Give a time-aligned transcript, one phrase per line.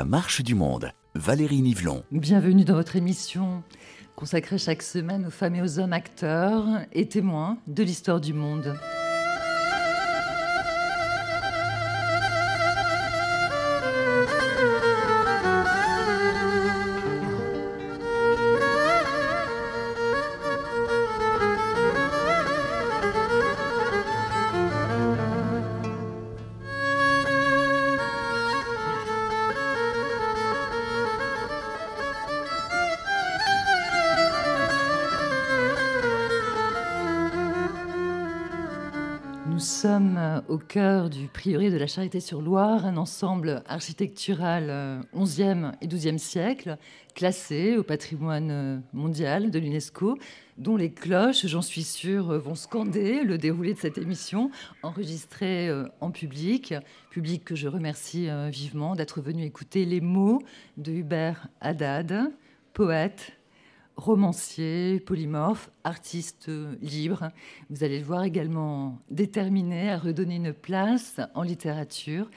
[0.00, 2.04] La marche du monde, Valérie Nivelon.
[2.10, 3.62] Bienvenue dans votre émission
[4.16, 6.64] consacrée chaque semaine aux femmes et aux hommes acteurs
[6.94, 8.78] et témoins de l'histoire du monde.
[41.40, 46.76] Prieuré de la Charité-sur-Loire, un ensemble architectural 11e euh, et 12e siècle,
[47.14, 50.18] classé au patrimoine euh, mondial de l'UNESCO,
[50.58, 54.50] dont les cloches, j'en suis sûre, vont scander le déroulé de cette émission,
[54.82, 56.74] enregistrée euh, en public,
[57.08, 60.42] public que je remercie vivement d'être venu écouter les mots
[60.76, 62.32] de Hubert Haddad,
[62.74, 63.32] poète,
[64.00, 67.28] romancier, polymorphe, artiste libre.
[67.68, 72.30] Vous allez le voir également déterminé à redonner une place en littérature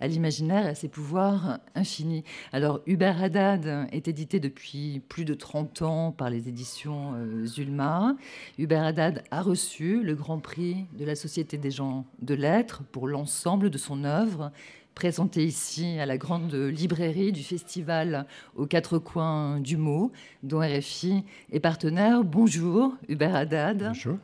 [0.00, 2.24] à l'imaginaire et à ses pouvoirs infinis.
[2.52, 8.16] Alors, Hubert Haddad est édité depuis plus de 30 ans par les éditions euh, Zulma.
[8.58, 13.06] Hubert Haddad a reçu le Grand Prix de la Société des gens de lettres pour
[13.06, 14.52] l'ensemble de son œuvre
[15.00, 20.12] présenté ici à la grande librairie du festival aux quatre coins du mot,
[20.42, 22.22] dont RFI est partenaire.
[22.22, 23.82] Bonjour Hubert Haddad.
[23.82, 24.18] Bonjour.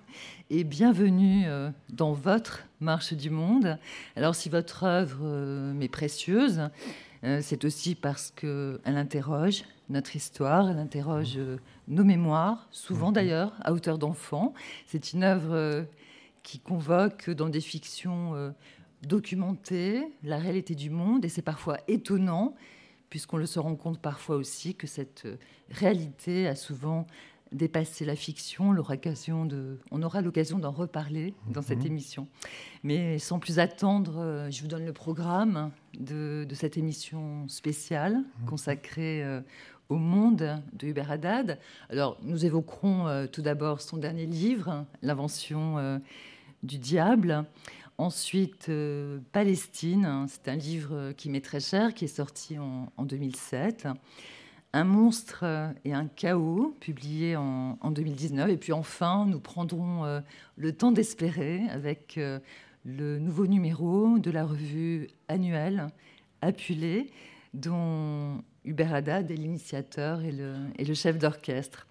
[0.50, 3.78] Et bienvenue euh, dans votre Marche du Monde.
[4.16, 6.68] Alors si votre œuvre euh, m'est précieuse,
[7.24, 11.38] euh, c'est aussi parce qu'elle interroge notre histoire, elle interroge
[11.88, 13.14] nos mémoires, souvent mhm.
[13.14, 14.52] d'ailleurs à hauteur d'enfant.
[14.86, 15.86] C'est une œuvre
[16.42, 18.52] qui convoque dans des fictions
[19.06, 22.54] documenter la réalité du monde et c'est parfois étonnant
[23.10, 25.36] puisqu'on le se rend compte parfois aussi que cette euh,
[25.70, 27.06] réalité a souvent
[27.52, 28.70] dépassé la fiction.
[28.70, 31.86] On aura l'occasion d'en reparler dans cette mhm.
[31.86, 32.28] émission.
[32.82, 38.46] Mais sans plus attendre, euh, je vous donne le programme de, cette émission spéciale mhm.
[38.48, 39.40] consacrée euh,
[39.88, 41.60] au monde de Hubert Haddad.
[41.88, 46.00] Alors, nous évoquerons tout d'abord son dernier livre, L'invention
[46.64, 47.46] du diable.
[47.98, 53.88] Ensuite, euh, Palestine, c'est un livre qui m'est très cher, qui est sorti en, 2007.
[54.74, 55.44] Un monstre
[55.86, 58.50] et un chaos, publié en, 2019.
[58.50, 60.20] Et puis enfin, nous prendrons euh,
[60.56, 62.38] le temps d'espérer avec euh,
[62.84, 65.86] le nouveau numéro de la revue annuelle
[66.42, 67.10] Appulé,
[67.54, 71.86] dont Hubert Haddad est l'initiateur et le, chef d'orchestre.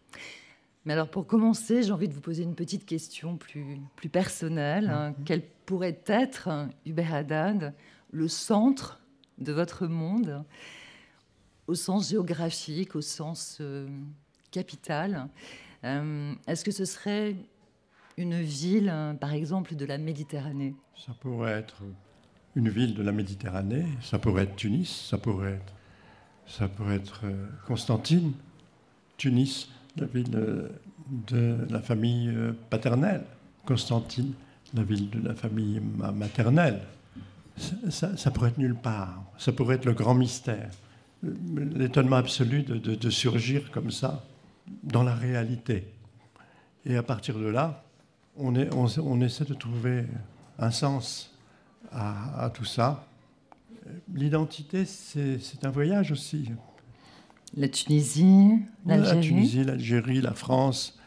[0.85, 5.13] Mais alors pour commencer, j'ai envie de vous poser une petite question plus, plus personnelle.
[5.27, 5.41] Mhm.
[5.65, 7.73] Pourrait être, Hubert Haddad,
[8.11, 9.01] le centre
[9.39, 10.43] de votre monde,
[11.67, 13.87] au sens géographique, au sens euh,
[14.51, 15.27] capital?
[15.83, 17.35] Euh, Est-ce que ce serait
[18.17, 20.75] une ville, par exemple, de la Méditerranée?
[20.95, 21.81] Ça pourrait être
[22.55, 25.73] une ville de la Méditerranée, ça pourrait être Tunis, ça pourrait être,
[26.45, 28.33] ça pourrait être euh, Constantine,
[29.17, 30.29] Tunis, la ville
[31.27, 32.33] de la famille
[32.69, 33.23] paternelle,
[33.65, 34.33] Constantine,
[34.73, 35.81] la ville de la famille
[36.13, 36.81] maternelle.
[37.89, 39.23] Ça, pourrait être nulle part.
[39.37, 40.71] Ça pourrait être le grand mystère.
[41.23, 44.23] L'étonnement absolu de, surgir comme ça
[44.83, 45.87] dans la réalité.
[46.85, 47.83] Et à partir de là,
[48.37, 50.05] on, essaie de trouver
[50.59, 51.33] un sens
[51.91, 53.07] à, tout ça.
[54.13, 56.51] L'identité, c'est un voyage aussi.
[57.57, 59.15] La Tunisie, l'Algérie.
[59.15, 60.99] La Tunisie, l'Algérie, la France,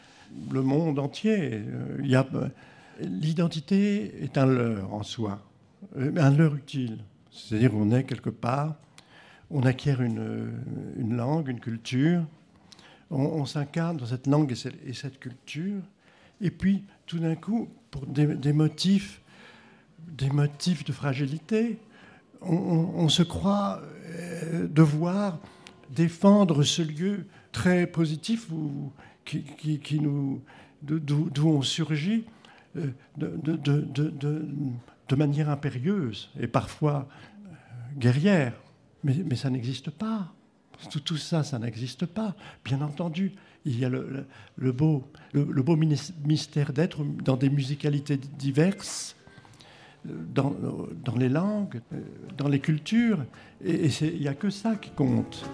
[0.51, 1.61] le monde entier.
[1.99, 2.25] Il y a
[3.01, 5.41] l'identité est un leurre en soi,
[5.97, 6.99] euh, un leurre utile.
[7.31, 8.75] C'est-à-dire on est quelque part,
[9.49, 10.51] on acquiert une,
[10.97, 12.25] langue, une culture,
[13.09, 14.51] on, s'incarne dans cette langue
[14.85, 15.81] et cette, culture,
[16.41, 19.21] et puis tout d'un coup, pour des, motifs,
[20.07, 21.79] des motifs de fragilité,
[22.41, 25.39] on, se croit euh, devoir
[25.89, 28.47] défendre ce lieu très positif
[29.25, 30.41] qui, nous,
[30.81, 32.25] d'où on surgit
[32.75, 32.91] de,
[35.07, 37.07] de, manière impérieuse et parfois
[37.45, 37.49] euh,
[37.97, 38.53] guerrière.
[39.03, 40.33] Mais, mais ça n'existe pas.
[41.03, 42.35] Tout, ça, ça n'existe pas.
[42.63, 43.33] Bien entendu,
[43.65, 44.25] il y a le,
[44.71, 45.03] beau,
[45.33, 49.18] le, beau mystère d'être dans des musicalités diverses, euh,
[50.05, 50.53] dans,
[51.17, 51.97] les langues, euh,
[52.37, 53.19] dans les cultures,
[53.63, 55.45] et il n'y a que ça qui compte.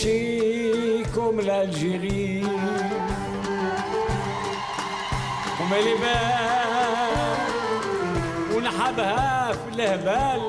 [0.00, 2.42] Kinmèches comme l'Algérie.
[5.84, 6.40] les belles,
[8.56, 10.40] ونحبها في الهبال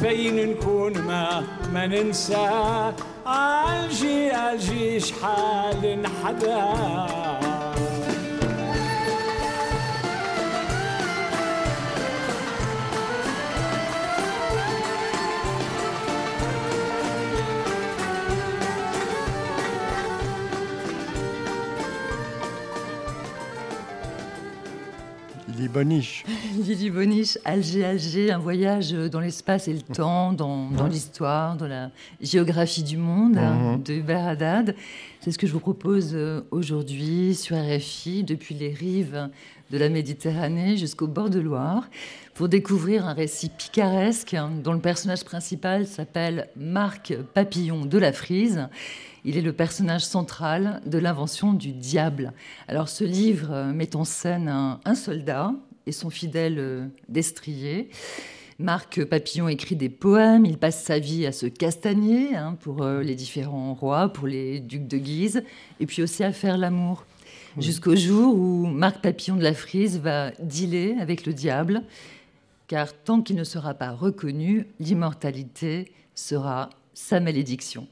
[0.00, 2.92] فين نكون ما ما ننسى
[3.26, 7.25] عالجي عالجي شحال نحبها
[25.80, 26.24] Boniche.
[26.58, 31.66] Lily Boniche, Alger, Alger, un voyage dans l'espace et le temps, dans, dans l'histoire, dans
[31.66, 31.90] la
[32.22, 33.82] géographie du monde Mhm.
[33.82, 34.74] de Hubert Haddad.
[35.20, 39.28] C'est ce que je vous propose euh, aujourd'hui sur RFI, depuis les rives
[39.70, 41.90] de la Méditerranée jusqu'au bord de Loire,
[42.32, 48.14] pour découvrir un récit picaresque hein, dont le personnage principal s'appelle Marc Papillon de la
[48.14, 48.68] Frise.
[49.28, 52.32] Il est le personnage central de l'invention du diable.
[52.68, 55.52] Alors ce livre met en scène un, un soldat
[55.86, 57.88] et son fidèle euh, destrier.
[58.58, 63.02] Marc Papillon écrit des poèmes, il passe sa vie à se castagner hein, pour euh,
[63.02, 65.42] les différents rois, pour les ducs de Guise,
[65.78, 67.04] et puis aussi à faire l'amour.
[67.58, 71.82] Jusqu'au jour où Marc Papillon de la Frise va dealer avec le diable,
[72.66, 77.86] car tant qu'il ne sera pas reconnu, l'immortalité sera sa malédiction.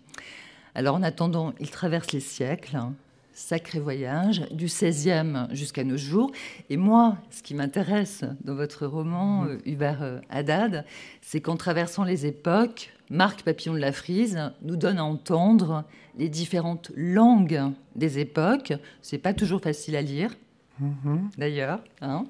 [0.74, 2.94] Alors en attendant, il traverse les siècles, hein,
[3.34, 6.30] sacré voyage, du 16e jusqu'à nos jours.
[6.70, 10.86] Et moi, ce qui m'intéresse dans votre roman, euh, Hubert euh, Haddad,
[11.20, 15.84] c'est qu'en traversant les époques, Marc Papillon de la Frise nous donne à entendre
[16.16, 18.72] les différentes langues des époques.
[19.02, 20.30] C'est pas toujours facile à lire,
[21.38, 21.82] d'ailleurs.
[22.00, 22.24] hein.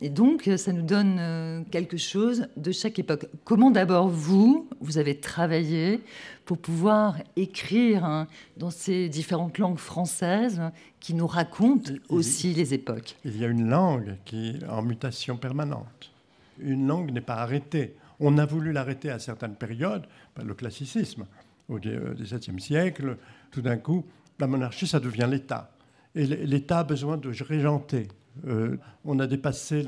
[0.00, 3.26] Et donc, euh, ça nous donne euh, quelque chose de chaque époque.
[3.44, 6.00] Comment d'abord vous, vous avez travaillé
[6.44, 8.26] pour pouvoir écrire hein,
[8.56, 10.60] dans ces différentes langues françaises
[11.00, 13.16] qui nous racontent aussi les époques?
[13.24, 16.12] Il y a une langue qui est en mutation permanente.
[16.60, 17.94] Une langue n'est pas arrêtée.
[18.20, 20.04] On a voulu l'arrêter à certaines périodes,
[20.36, 21.24] ben, le classicisme,
[21.68, 23.16] au XVIIe siècle,
[23.50, 24.04] tout d'un coup,
[24.38, 25.70] la monarchie, ça devient l'État.
[26.14, 28.08] Et l'État a besoin de régenter.
[28.46, 29.84] Euh, on a dépassé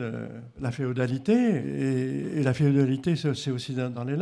[0.61, 4.17] la féodalité, et, la féodalité, c'est aussi dans, la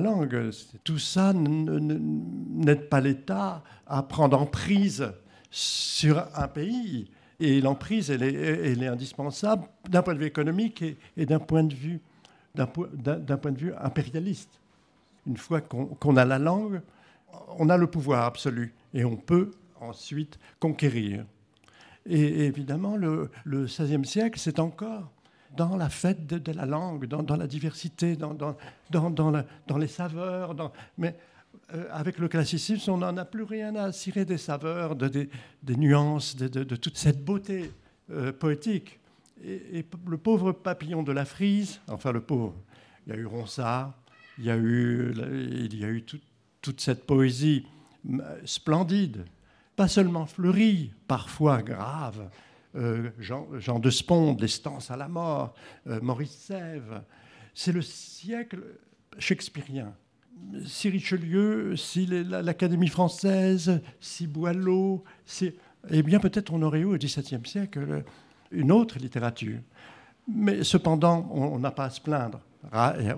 [0.00, 0.50] langue.
[0.84, 5.12] Tout ça n'aide pas l'État à prendre emprise
[5.50, 7.10] sur un pays.
[7.38, 10.82] Et l'emprise, elle est, indispensable d'un point de vue économique
[11.16, 12.00] et, d'un point de vue
[13.78, 14.60] impérialiste.
[15.26, 16.80] Une fois qu'on a la langue,
[17.58, 19.50] on a le pouvoir absolu et on peut
[19.80, 21.24] ensuite conquérir.
[22.08, 25.10] Et, évidemment, le, XVIe siècle, c'est encore
[25.56, 30.54] dans la fête de, la langue, dans, la diversité, dans, les saveurs.
[30.98, 31.16] mais
[31.74, 35.76] euh, avec le classicisme, on n'en a plus rien à cirer des saveurs, de, des,
[35.76, 37.72] nuances, de, toute cette beauté
[38.10, 39.00] euh, poétique.
[39.44, 42.54] Et, le pauvre papillon de la frise, enfin le pauvre,
[43.06, 43.94] il y a eu Ronsard,
[44.38, 46.20] il y a eu, il y a eu tout-
[46.60, 47.64] toute cette poésie
[48.44, 49.24] splendide,
[49.76, 52.28] pas seulement fleurie, parfois grave.
[52.74, 54.48] Euh, Jean, de Sponde, Les
[54.90, 55.54] à la mort,
[55.86, 57.02] euh, Maurice Sèvres.
[57.54, 58.62] C'est le siècle
[59.18, 59.94] shakespearien.
[60.66, 65.04] Si Richelieu, si l'Académie française, si Boileau,
[65.90, 68.00] eh bien peut-être on aurait eu au XVIIe siècle euh,
[68.50, 69.60] une autre littérature.
[70.28, 72.40] Mais cependant, on n'a pas à se plaindre.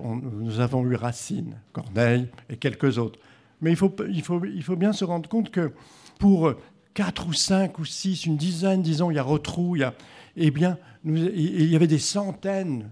[0.02, 3.18] Nous avons eu Racine, Corneille et quelques autres.
[3.62, 5.72] Mais il faut bien se rendre compte que
[6.18, 6.54] pour
[6.94, 9.94] quatre ou cinq ou six, une dizaine, disons, il y a Rotrou, il y a,
[10.36, 12.90] eh bien, il y avait des centaines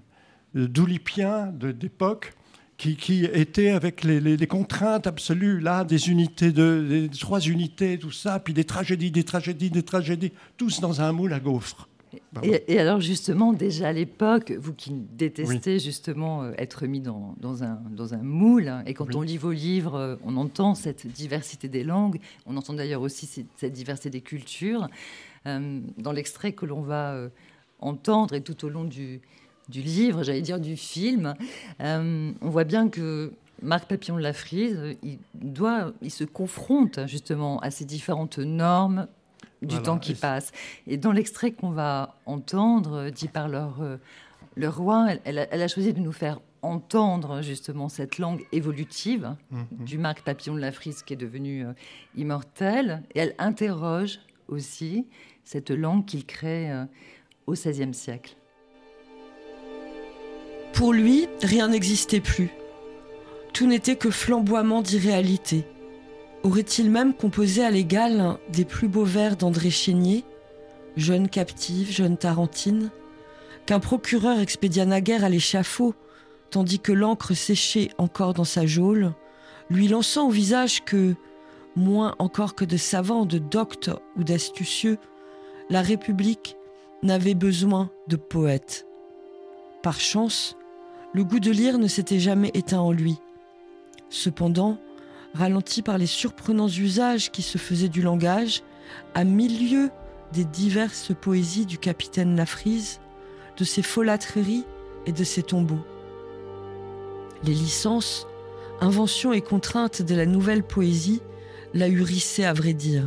[0.54, 2.34] d'Oulipiens d'époque
[2.76, 8.38] qui, étaient avec les contraintes absolues, là, des unités, de, des trois unités, tout ça,
[8.38, 11.88] puis des tragédies, des tragédies, des tragédies, tous dans un moule à gaufres.
[12.42, 17.34] Et, et alors justement, déjà à l'époque, vous qui détestez justement euh, être mis dans,
[17.40, 19.16] dans un, dans un moule, hein, et quand Oui.
[19.16, 23.26] on lit vos livres, euh, on entend cette diversité des langues, on entend d'ailleurs aussi
[23.26, 24.88] cette, cette diversité des cultures.
[25.46, 27.16] Euh, dans l'extrait que l'on va
[27.80, 29.20] entendre et tout au long du,
[29.68, 31.34] du livre, j'allais dire du film,
[31.78, 33.32] on voit bien que
[33.62, 39.06] Marc Papillon de la Frise, il, doit, il se confronte justement à ces différentes normes
[39.62, 39.82] du Voilà.
[39.82, 40.52] temps qui passe.
[40.86, 43.96] Et dans l'extrait qu'on va entendre, euh, dit par leur, euh,
[44.54, 48.44] le roi, elle, elle a, elle a choisi de nous faire entendre justement cette langue
[48.52, 49.84] évolutive Mhm.
[49.84, 51.72] du Marc Papillon de la Frise qui est devenu euh,
[52.16, 53.02] immortel.
[53.14, 55.06] Et elle interroge aussi
[55.44, 56.84] cette langue qu'il crée euh,
[57.46, 58.36] au XVIe siècle.
[60.72, 62.50] Pour lui, rien n'existait plus.
[63.54, 65.64] Tout n'était que flamboiement d'irréalité.
[66.46, 70.24] Aurait-il même composé à l'égal des plus beaux vers d'André Chénier,
[70.96, 72.90] jeune captive, jeune Tarentine,
[73.66, 75.92] qu'un procureur expédia naguère à l'échafaud,
[76.50, 79.12] tandis que l'encre séchait encore dans sa geôle,
[79.70, 81.16] lui lançant au visage que,
[81.74, 84.98] moins encore que de savants, de doctes ou d'astucieux,
[85.68, 86.56] la République
[87.02, 88.86] n'avait besoin de poètes.
[89.82, 90.56] Par chance,
[91.12, 93.16] le goût de lire ne s'était jamais éteint en lui.
[94.10, 94.78] Cependant,
[95.36, 98.62] ralenti par les surprenants usages qui se faisaient du langage,
[99.14, 99.90] à milieu
[100.32, 103.00] des diverses poésies du capitaine Lafrise,
[103.56, 104.64] de ses folâtreries
[105.06, 105.84] et de ses tombeaux.
[107.44, 108.26] Les licences,
[108.80, 111.22] inventions et contraintes de la nouvelle poésie
[111.74, 113.04] l'ahurissaient à vrai dire.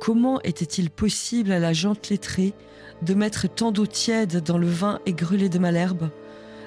[0.00, 2.54] Comment était-il possible à la jante lettrée
[3.02, 6.10] de mettre tant d'eau tiède dans le vin aigrelé de Malherbe,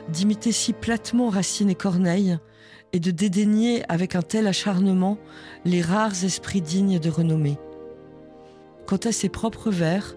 [0.09, 2.37] d'imiter si platement Racine et Corneille,
[2.95, 5.17] et de dédaigner avec un tel acharnement
[5.65, 7.57] les rares esprits dignes de renommée.
[8.85, 10.15] Quant à ses propres vers,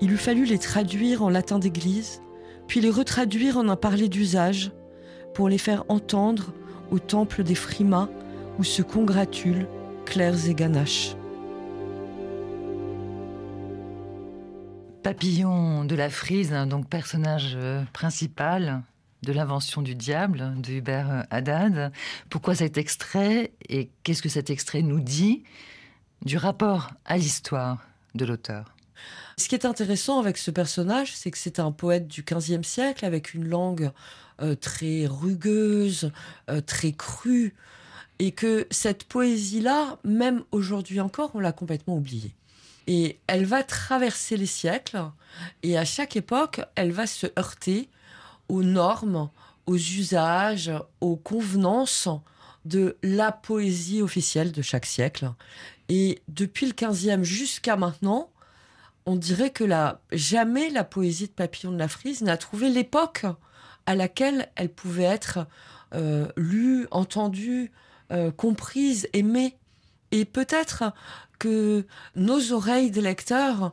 [0.00, 2.20] il eût fallu les traduire en latin d'église,
[2.66, 4.72] puis les retraduire en un parler d'usage,
[5.32, 6.52] pour les faire entendre
[6.90, 8.08] au temple des frimas
[8.58, 9.68] où se congratulent
[10.04, 11.14] Clairs et Ganaches.
[15.04, 18.82] Papillon de la Frise, hein, donc personnage euh, principal
[19.22, 21.92] de l'invention du diable de Hubert Haddad.
[22.30, 25.42] Pourquoi cet extrait et qu'est-ce que cet extrait nous dit
[26.24, 27.78] du rapport à l'histoire
[28.14, 28.74] de l'auteur?
[29.36, 33.04] Ce qui est intéressant avec ce personnage, c'est que c'est un poète du XVe siècle
[33.04, 33.92] avec une langue
[34.40, 36.10] euh, très rugueuse,
[36.50, 37.54] euh, très crue,
[38.18, 42.34] et que cette poésie-là, même aujourd'hui encore, on l'a complètement oubliée.
[42.88, 45.00] Et elle va traverser les siècles,
[45.62, 47.88] et à chaque époque, elle va se heurter
[48.48, 49.30] aux normes,
[49.66, 52.08] aux usages, aux convenances
[52.64, 55.30] de la poésie officielle de chaque siècle.
[55.88, 58.30] Et depuis le 15e jusqu'à maintenant,
[59.06, 63.24] on dirait que la, jamais la poésie de Papillon de la Frise n'a trouvé l'époque
[63.86, 65.46] à laquelle elle pouvait être
[65.94, 67.72] euh, lue, entendue,
[68.12, 69.56] euh, comprise, aimée.
[70.10, 70.92] Et peut-être
[71.38, 71.86] que
[72.16, 73.72] nos oreilles de lecteurs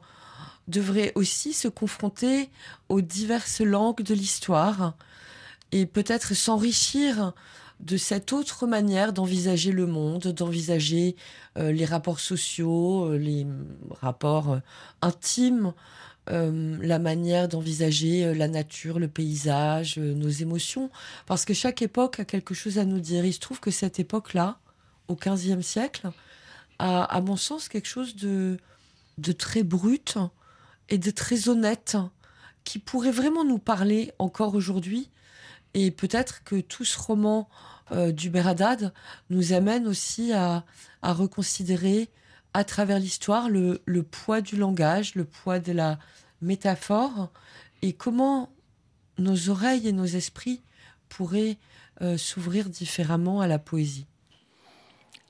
[0.67, 2.50] devraient aussi se confronter
[2.89, 4.95] aux diverses langues de l'histoire
[5.72, 7.34] et peut-être s'enrichir
[7.79, 11.15] de cette autre manière d'envisager le monde, d'envisager
[11.57, 13.45] euh, les rapports sociaux, euh, les
[14.01, 14.60] rapports euh,
[15.01, 15.74] intimes,
[16.27, 20.89] la manière d'envisager la nature, le paysage, nos émotions.
[21.27, 23.25] Parce que chaque époque a quelque chose à nous dire.
[23.25, 24.57] Il se trouve que cette époque-là,
[25.07, 26.10] au XVe siècle,
[26.79, 28.57] a, à mon sens, quelque chose de,
[29.19, 30.17] de très brut
[30.89, 31.97] et de très honnête
[32.63, 35.09] qui pourrait vraiment nous parler encore aujourd'hui
[35.75, 37.47] et peut-être que tout ce roman
[37.91, 38.93] euh, du Haddad
[39.29, 40.63] nous amène aussi à,
[41.03, 42.09] reconsidérer
[42.53, 45.99] à travers l'histoire le, poids du langage, le poids de la
[46.41, 47.29] métaphore
[47.81, 48.49] et comment
[49.17, 50.61] nos oreilles et nos esprits
[51.09, 51.57] pourraient
[52.01, 54.07] euh, s'ouvrir différemment à la poésie.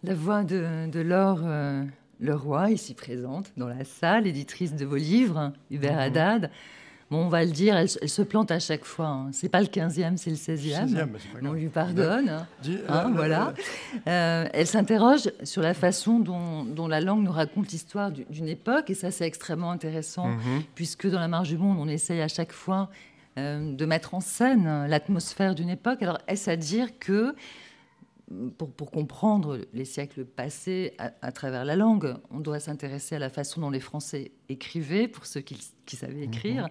[0.03, 1.83] La voix de, Laure euh,
[2.19, 6.49] Leroy, ici présente dans la salle, éditrice de vos livres, Hubert Haddad,
[7.11, 9.07] on va le dire, elle, se plante à chaque fois.
[9.07, 9.29] Hein.
[9.31, 11.07] C'est pas le 15e, c'est le 16e.
[11.43, 12.29] on lui pardonne.
[12.29, 12.47] Hein.
[12.89, 13.53] Hein, voilà.
[14.07, 18.95] Euh, elle s'interroge sur la façon dont, la langue nous raconte l'histoire d'une époque, et
[18.95, 20.63] ça, c'est extrêmement intéressant, mhm.
[20.73, 22.89] puisque dans La marge du monde, on essaye à chaque fois
[23.37, 26.01] euh, de mettre en scène l'atmosphère d'une époque.
[26.01, 27.35] Alors, est-ce à dire que
[28.57, 33.61] pour, comprendre les siècles passés à, travers la langue, on doit s'intéresser à la façon
[33.61, 36.63] dont les Français écrivaient, pour ceux qui, savaient écrire.
[36.63, 36.69] Mhm.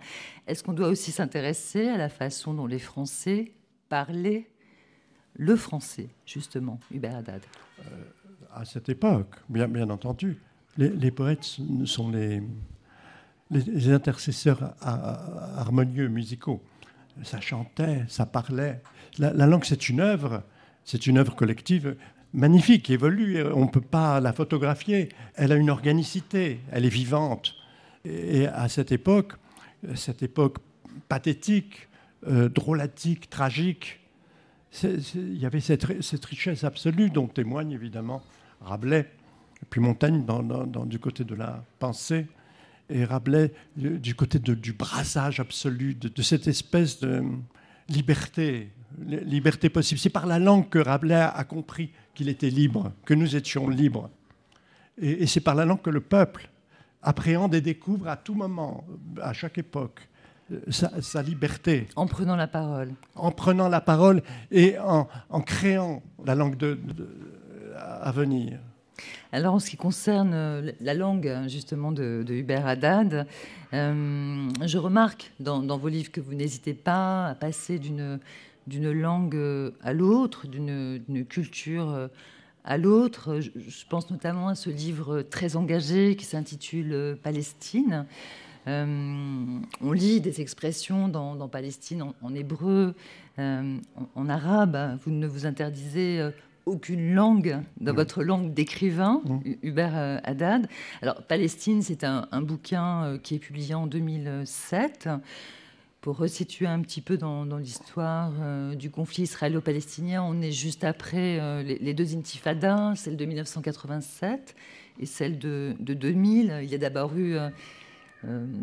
[0.48, 3.52] Est-ce qu'on doit aussi s'intéresser à la façon dont les Français
[3.88, 4.50] parlaient
[5.36, 7.42] le français, justement, Hubert Haddad?
[7.80, 7.82] Euh,
[8.52, 10.40] À cette époque, bien, bien entendu.
[10.76, 11.44] Les, poètes
[11.84, 12.42] sont les,
[13.52, 16.60] les, intercesseurs harmonieux, musicaux.
[17.22, 18.82] Ça chantait, ça parlait.
[19.18, 20.42] la langue, c'est une œuvre
[20.84, 21.96] c'est une œuvre collective
[22.34, 23.42] magnifique, évolue.
[23.54, 25.08] On ne peut pas la photographier.
[25.34, 27.54] Elle a une organicité, elle est vivante.
[28.04, 29.34] Et à cette époque,
[29.94, 30.58] cette époque
[31.08, 31.88] pathétique,
[32.26, 34.00] euh, drôlatique, tragique,
[34.82, 35.84] il y avait cette,
[36.24, 38.22] richesse absolue dont témoigne évidemment
[38.60, 39.08] Rabelais,
[39.70, 40.26] puis Montaigne
[40.86, 42.26] du côté de la pensée,
[42.90, 47.22] et Rabelais du côté du brassage absolu, de cette espèce de
[47.88, 48.70] liberté
[49.06, 50.00] liberté possible.
[50.00, 54.10] C'est par la langue que Rabelais a compris qu'il était libre, que nous étions libres.
[55.00, 56.48] Et, c'est par la langue que le peuple
[57.02, 58.84] appréhende et découvre à tout moment,
[59.20, 60.08] à chaque époque,
[60.52, 61.86] euh, sa, sa liberté.
[61.96, 62.92] En prenant la parole.
[63.14, 67.08] En prenant la parole et en, en créant la langue de, de,
[67.76, 68.58] à venir.
[69.32, 73.26] Alors, en ce qui concerne euh, la langue, hein, justement, de, de Hubert Haddad,
[73.72, 78.20] euh, je remarque dans, dans, vos livres que vous n'hésitez pas à passer d'une,
[78.66, 79.38] d'une langue
[79.82, 82.10] à l'autre, d'une, culture
[82.64, 83.40] à l'autre.
[83.40, 88.06] Je, pense notamment à ce livre très engagé qui s'intitule Palestine.
[88.66, 92.94] Euh, on lit des expressions dans, dans Palestine en, en hébreu,
[93.38, 94.98] euh, en, en, arabe.
[95.04, 96.30] Vous ne vous interdisez euh,
[96.64, 97.96] aucune langue dans mmh.
[97.96, 99.38] votre langue d'écrivain, mmh.
[99.62, 100.68] Hubert euh, Haddad.
[101.02, 105.08] Alors, Palestine, c'est un, un, bouquin euh, qui est publié en 2007
[106.04, 111.40] pour resituer un petit peu dans, l'histoire euh, du conflit israélo-palestinien, on est juste après
[111.40, 114.54] euh, les, deux intifadas, celle de 1987
[115.00, 116.60] et celle de, de 2000.
[116.62, 117.48] Il y a d'abord eu euh,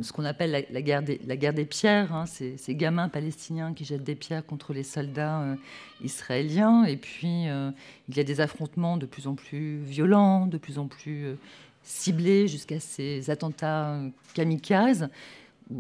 [0.04, 4.14] ce qu'on appelle la, guerre des, pierres, hein, ces, ces, gamins palestiniens qui jettent des
[4.14, 5.58] pierres contre les soldats
[6.04, 6.84] israéliens.
[6.84, 10.86] Et puis, il y a des affrontements de plus en plus violents, de plus en
[10.86, 11.36] plus
[11.82, 14.00] ciblés, jusqu'à ces attentats
[14.36, 15.10] kamikazes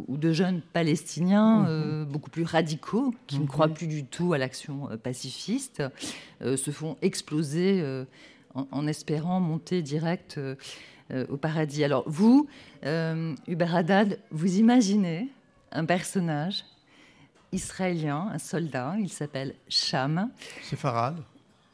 [0.07, 3.41] ou de jeunes palestiniens euh, beaucoup plus radicaux, qui mmh.
[3.41, 5.83] ne croient plus du tout à l'action euh, pacifiste,
[6.41, 8.05] euh, se font exploser euh,
[8.53, 10.55] en, en, espérant monter direct euh,
[11.29, 11.83] au paradis.
[11.83, 12.48] Alors vous,
[12.83, 15.29] Hubert Haddad, vous imaginez
[15.71, 16.63] un personnage
[17.51, 20.30] israélien, un soldat, il s'appelle Cham.
[20.63, 21.17] C'est Farad.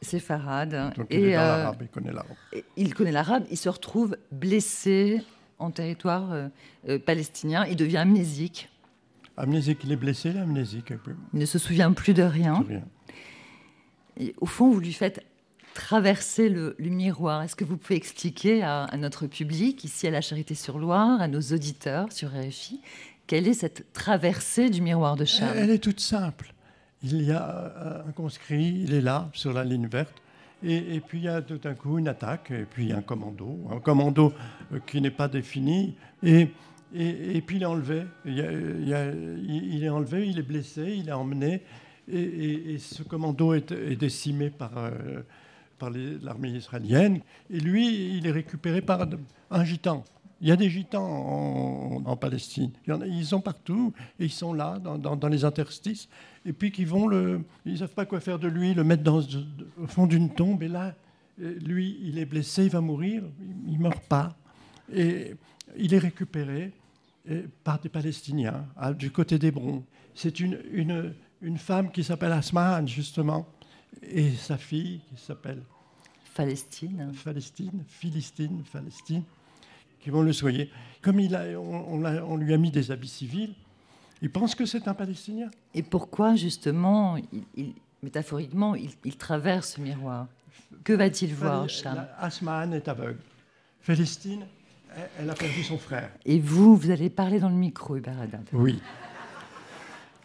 [0.02, 0.94] C'est Farad.
[0.96, 2.34] Donc il, et, il connaît l'arabe.
[2.76, 5.22] Il connaît l'arabe, il se retrouve blessé
[5.58, 6.48] en territoire euh,
[6.88, 7.66] euh, palestinien.
[7.66, 8.68] Il devient amnésique.
[9.36, 10.92] Amnésique, il est blessé, amnésique.
[11.32, 12.64] Il ne se souvient plus de rien.
[12.68, 12.82] rien.
[14.18, 15.24] Et au fond, vous lui faites
[15.74, 17.42] traverser le, le miroir.
[17.42, 21.40] Est-ce que vous pouvez expliquer à, à, notre public, ici à la Charité-sur-Loire, à nos
[21.40, 22.80] auditeurs sur RFI,
[23.28, 25.56] quelle est cette traversée du miroir de Charles?
[25.56, 26.52] Elle est toute simple.
[27.02, 30.14] Il y a un conscrit, il est là, sur la ligne verte.
[30.62, 33.78] Et, puis il y a tout d'un coup une attaque, et puis un commando, un
[33.78, 34.32] commando
[34.72, 36.48] euh, qui n'est pas défini, et,
[36.92, 38.02] et, et, puis il est enlevé.
[38.24, 41.62] Il, est enlevé, il est blessé, il est emmené,
[42.10, 45.22] et, ce commando est, décimé par, euh,
[45.78, 49.06] par l'armée israélienne, et lui, il est récupéré par
[49.50, 50.02] un gitan.
[50.40, 52.70] Il y a des gitans en, Palestine.
[52.86, 56.08] Ils sont partout et ils sont là, dans, dans les interstices.
[56.48, 57.42] Et puis qu'ils vont le.
[57.66, 60.62] Ils ne savent pas quoi faire de lui, le mettre dans, au fond d'une tombe.
[60.62, 60.94] Et là,
[61.36, 63.22] lui, il est blessé, il va mourir.
[63.66, 64.34] Il ne meurt pas.
[64.90, 65.34] Et
[65.76, 66.72] il est récupéré
[67.62, 68.66] par des Palestiniens,
[68.98, 69.84] du côté d'Hébron.
[70.14, 73.46] C'est une, une, une, femme qui s'appelle Asman, justement,
[74.02, 75.62] et sa fille qui s'appelle.
[76.34, 77.12] Palestine.
[77.22, 79.24] Palestine, Philistine, Palestine
[80.00, 80.70] qui vont le soigner.
[81.02, 83.54] Comme il a, on, on, a, on, lui a mis des habits civils,
[84.22, 85.50] il pense que c'est un Palestinien.
[85.74, 90.26] Et pourquoi, justement, il, il, métaphoriquement, il, il, traverse ce miroir?
[90.84, 92.06] Que va-t-il voir, Charles?
[92.18, 93.20] Asman est aveugle.
[93.82, 94.44] Célestine,
[95.18, 96.10] elle a perdu son frère.
[96.24, 98.48] Et vous, vous allez parler dans le micro, Haddad.
[98.52, 98.80] Oui.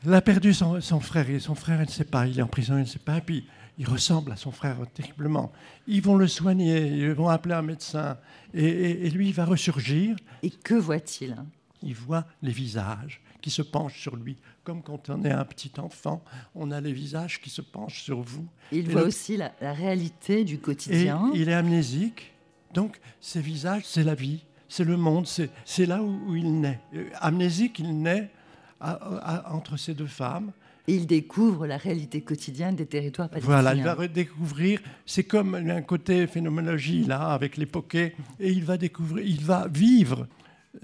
[0.06, 2.42] Elle a perdu son, son, frère, et son frère, elle ne sait pas, il est
[2.42, 5.54] en prison, elle ne sait pas, et puis il ressemble à son frère terriblement.
[5.88, 8.18] Ils vont le soigner, ils vont appeler un médecin,
[8.54, 10.18] et, et, et lui, il va ressurgir.
[10.42, 11.38] Et que voit-il?
[11.82, 15.74] Il voit les visages qui se penchent sur lui, comme quand on est un petit
[15.78, 16.24] enfant,
[16.56, 18.48] on a les visages qui se penchent sur vous.
[18.72, 19.08] Il et voit le...
[19.08, 21.30] aussi la, la, réalité du quotidien.
[21.36, 22.32] Et il est amnésique,
[22.74, 26.80] donc ces visages, c'est la vie, c'est le monde, c'est là où, où, il naît.
[27.20, 28.32] Amnésique, il naît
[28.80, 30.54] à, à, entre ces deux femmes.
[30.88, 33.62] Et il découvre la réalité quotidienne des territoires palestiniens.
[33.62, 34.82] Voilà, il va redécouvrir.
[35.06, 39.68] C'est comme un côté phénoménologie là, avec les poquets, et il va découvrir, il va
[39.68, 40.28] vivre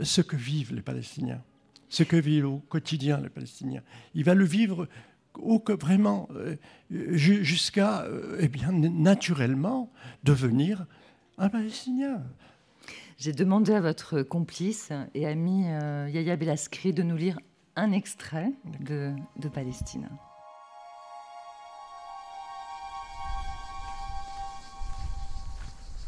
[0.02, 1.41] ce que vivent les Palestiniens,
[1.89, 3.82] ce que vivent au quotidien les Palestiniens.
[4.13, 4.88] Il va le vivre
[5.38, 6.56] au, vraiment euh,
[6.89, 9.91] jusqu'à, euh, eh bien, naturellement
[10.23, 10.86] devenir
[11.38, 12.23] un Palestinien.
[13.17, 17.39] J'ai demandé à votre complice et ami euh, Yaya Belaskri de nous lire
[17.75, 20.10] un extrait de, de Palestine.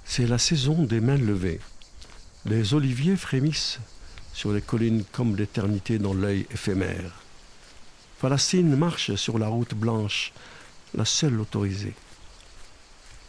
[0.04, 1.62] C'est la saison des mains levées.
[2.46, 3.80] Les oliviers frémissent
[4.34, 7.22] sur les collines comme l'éternité dans l'œil éphémère.
[8.20, 10.32] Palestine marche sur la route blanche,
[10.94, 11.96] la seule autorisée.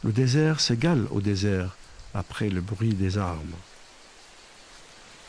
[0.05, 1.77] Le désert s'égale au désert
[2.15, 3.55] après le bruit des armes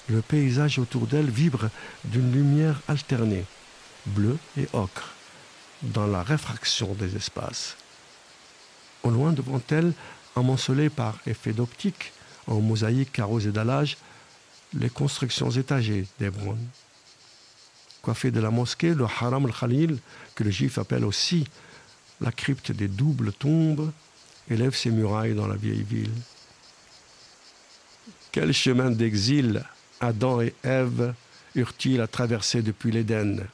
[0.10, 1.70] le paysage autour d'elle vibre
[2.06, 3.46] d'une lumière alternée,
[4.06, 5.14] bleu et ocre,
[5.82, 7.78] dans la réfraction des espaces.
[9.04, 9.94] Au loin devant elle,
[10.36, 12.12] amoncelée par effet d'optique,
[12.48, 13.98] en mosaïque arrosée d'allage,
[14.74, 16.58] les constructions étagées d'Hébron.
[18.02, 19.98] Coiffé de la mosquée, le Haram al-Khalil,
[20.36, 21.46] que le juif appelle aussi
[22.22, 23.92] la crypte des doubles tombes,
[24.50, 26.12] élève ses murailles dans la vieille ville.
[28.32, 29.64] Quel chemin d'exil
[30.00, 31.14] Adam et Ève
[31.56, 33.46] eurent-ils à traverser depuis l'Éden?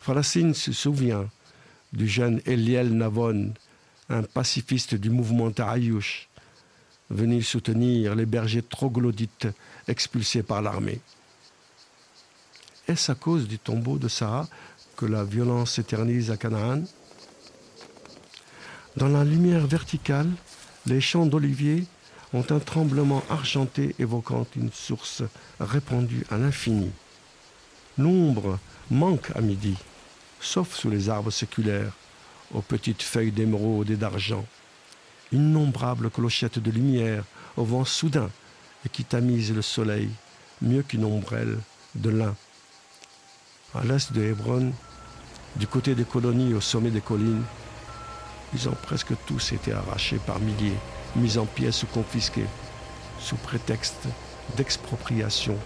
[0.00, 1.28] Francine se souvient
[1.92, 3.54] du jeune Eliel Navon,
[4.08, 6.28] un pacifiste du mouvement Taayush,
[7.10, 9.48] venu soutenir les bergers troglodytes
[9.88, 11.00] expulsés par l'armée.
[12.88, 14.48] Est-ce à cause du tombeau de Sarah
[14.96, 16.82] que la violence s'éternise à Canaan?
[18.96, 20.30] Dans la lumière verticale,
[20.86, 21.84] les champs d'oliviers
[22.32, 25.22] ont un tremblement argenté évoquant une source
[25.60, 26.90] répandue à l'infini.
[27.98, 28.58] L'ombre
[28.90, 29.74] manque à midi,
[30.40, 31.92] sauf sous les arbres séculaires,
[32.54, 34.44] aux petites feuilles d'émeraude et d'argent.
[35.32, 37.24] Innombrables clochettes de lumière
[37.56, 38.30] au vent soudain
[38.84, 40.08] et qui tamisent le soleil
[40.62, 41.58] mieux qu'une ombrelle
[41.94, 42.34] de lin.
[43.74, 44.72] À l'est de Hébron,
[45.56, 47.42] du côté des colonies au sommet des collines,
[48.54, 50.76] ils ont presque tous été arrachés par milliers,
[51.16, 52.46] mis en pièces ou confisqués,
[53.18, 54.06] sous prétexte
[54.56, 55.56] d'expropriation,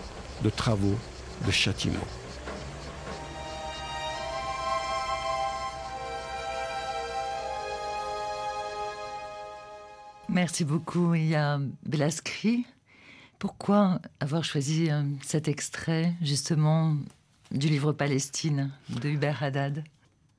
[0.42, 0.98] de travaux,
[1.46, 1.98] de châtiments.
[10.32, 11.14] Merci beaucoup.
[11.14, 12.64] Il y a Belascri.
[13.38, 16.96] Pourquoi avoir choisi euh, cet extrait, justement,
[17.50, 19.82] du livre Palestine de Hubert Haddad?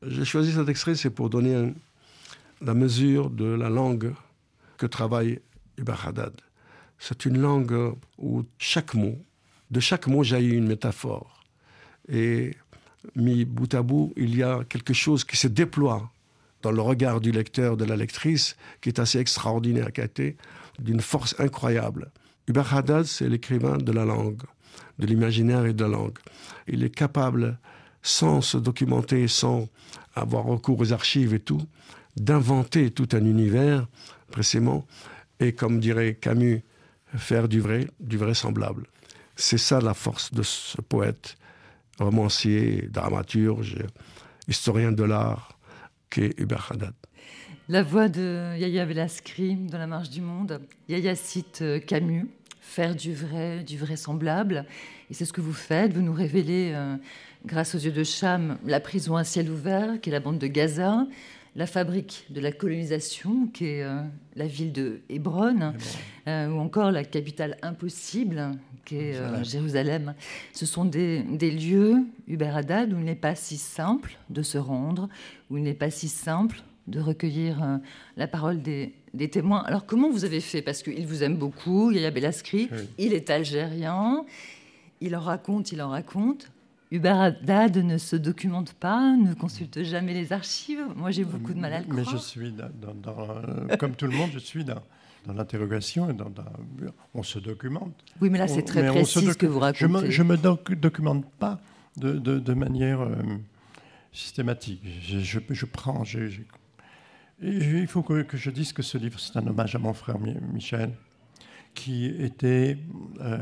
[0.05, 1.73] J'ai choisi cet extrait, c'est pour donner
[2.61, 4.13] la mesure de la langue
[4.77, 5.39] que travaille
[5.77, 6.39] Hubert Haddad.
[6.97, 9.17] C'est une langue où chaque mot,
[9.71, 11.43] de chaque mot jaillit une métaphore.
[12.07, 12.55] Et
[13.15, 16.10] mis bout à bout, il y a quelque chose qui se déploie
[16.61, 20.37] dans le regard du lecteur, de la lectrice, qui est assez extraordinaire, a été
[20.79, 22.11] d'une force incroyable.
[22.47, 24.41] Hubert Haddad, c'est l'écrivain de la langue,
[24.99, 26.17] de l'imaginaire et de la langue.
[26.67, 27.59] Il est capable,
[28.01, 29.67] sans se documenter, sans
[30.15, 31.61] avoir recours aux archives et tout,
[32.17, 33.87] d'inventer tout un univers
[34.31, 34.85] précisément,
[35.39, 36.63] et comme dirait Camus,
[37.15, 38.87] faire du vrai, du vraisemblable.
[39.35, 41.35] C'est ça la force de ce poète,
[41.99, 43.77] romancier, dramaturge,
[44.47, 45.57] historien de l'art,
[47.69, 50.59] La voix de Yahya Belascri dans La Marche du Monde.
[50.89, 52.27] Yahya cite euh, Camus,
[52.59, 54.65] faire du vrai, du vraisemblable.
[55.09, 55.93] Et c'est ce que vous faites.
[55.93, 56.97] Vous nous révélez, euh,
[57.45, 60.47] grâce aux yeux de Cham, la prison à ciel ouvert, qui est la bande de
[60.47, 61.07] Gaza,
[61.55, 64.01] la fabrique de la colonisation, qui est euh,
[64.35, 65.73] la ville de Hébron,
[66.27, 68.51] euh, ou encore la capitale impossible,
[68.85, 70.13] qui est euh, Jérusalem.
[70.53, 74.57] Ce sont des, des lieux, Hubert Haddad, où il n'est pas si simple de se
[74.57, 75.09] rendre,
[75.49, 77.79] où il n'est pas si simple de recueillir
[78.17, 79.59] la parole des, des témoins.
[79.63, 80.61] Alors comment vous avez fait?
[80.63, 82.77] Parce qu'il vous aime beaucoup, Yahya Belascri, Oui.
[82.97, 84.25] il est algérien,
[84.99, 86.49] il en raconte, il en raconte.
[86.91, 90.83] Hubert Haddad ne se documente pas, ne consulte jamais les archives.
[90.95, 92.17] Moi, j'ai beaucoup de mal à le Mais croire.
[92.17, 92.67] je suis, dans,
[93.07, 94.81] euh, comme tout le monde, je suis dans,
[95.25, 96.09] dans l'interrogation.
[96.09, 96.31] et dans-
[97.13, 97.93] on se documente.
[98.19, 100.11] Oui, mais là, c'est très mais on précis ce que vous Je me, racontez.
[100.11, 101.61] je me doc- documente pas
[101.95, 103.15] de, de- de manière euh,
[104.11, 104.81] systématique.
[105.01, 106.03] Je, je- je prends.
[106.03, 106.41] je-
[107.41, 110.19] il faut que, que je dise que ce livre, c'est un hommage à mon frère
[110.19, 110.91] Mi- Michel,
[111.73, 112.77] qui était
[113.21, 113.37] euh,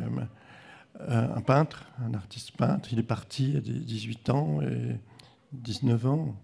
[1.07, 2.89] un un peintre, un artiste peintre.
[2.91, 4.97] Il est parti à 18 ans et
[5.53, 6.35] 19 ans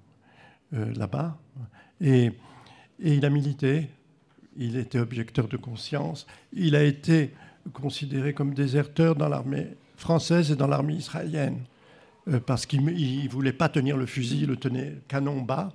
[0.73, 1.37] euh, là-bas.
[2.01, 2.31] Et,
[2.99, 3.89] et il a milité.
[4.57, 6.25] Il était objecteur de conscience.
[6.53, 7.33] Il a été
[7.73, 11.59] considéré comme déserteur dans l'armée française et dans l'armée israélienne.
[12.27, 15.73] euh, parce qu'il ne voulait pas tenir le fusil, il le tenait canon bas.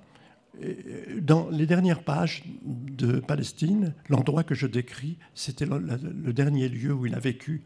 [0.63, 6.93] Euh, dans les dernières pages de Palestine, l'endroit que je décris, c'était le dernier lieu
[6.93, 7.61] où il a vécu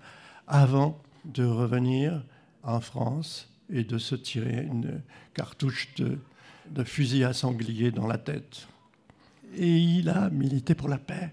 [0.48, 2.24] avant de revenir
[2.64, 5.02] en France et de se tirer une
[5.34, 8.68] cartouche de, fusil à sanglier dans la tête.
[9.56, 11.32] Et il a milité pour la paix,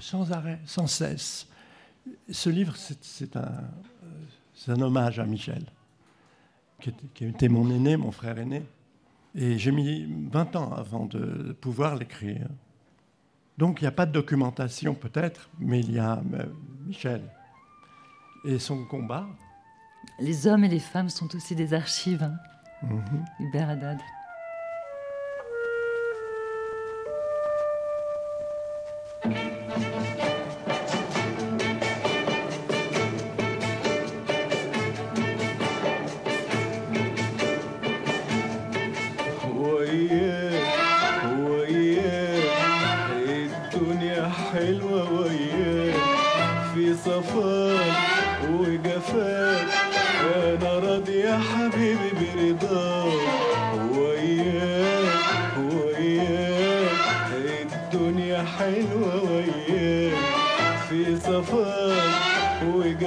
[0.00, 1.46] sans arrêt, sans cesse.
[2.30, 3.64] Ce livre, c'est c'est un,
[4.54, 5.64] c'est un hommage à Michel,
[6.80, 8.62] qui était, qui était mon aîné, mon frère aîné.
[9.34, 12.46] Et j'ai mis 20 ans avant de pouvoir l'écrire.
[13.58, 16.46] Donc il n'y a pas de documentation peut-être, mais il y a euh,
[16.86, 17.22] Michel
[18.44, 19.26] et son combat.
[20.18, 22.36] Les hommes et les femmes sont aussi des archives, hein.
[22.82, 23.24] Mhm.
[23.54, 23.98] Haddad.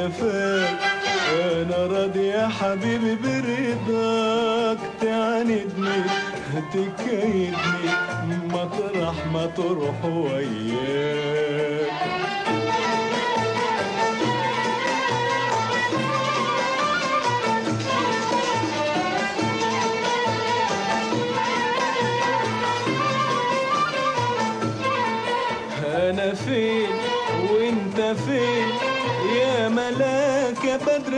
[0.07, 0.79] وجفاك
[1.51, 4.77] أنا راضي يا حبيبي برضاك.
[5.01, 6.03] تعاندني
[6.73, 11.91] تكيدني مطرح ما تروح وياك.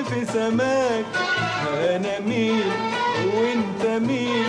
[0.03, 1.05] في سماك
[1.89, 2.63] أنا مين
[3.35, 4.43] وأنت مين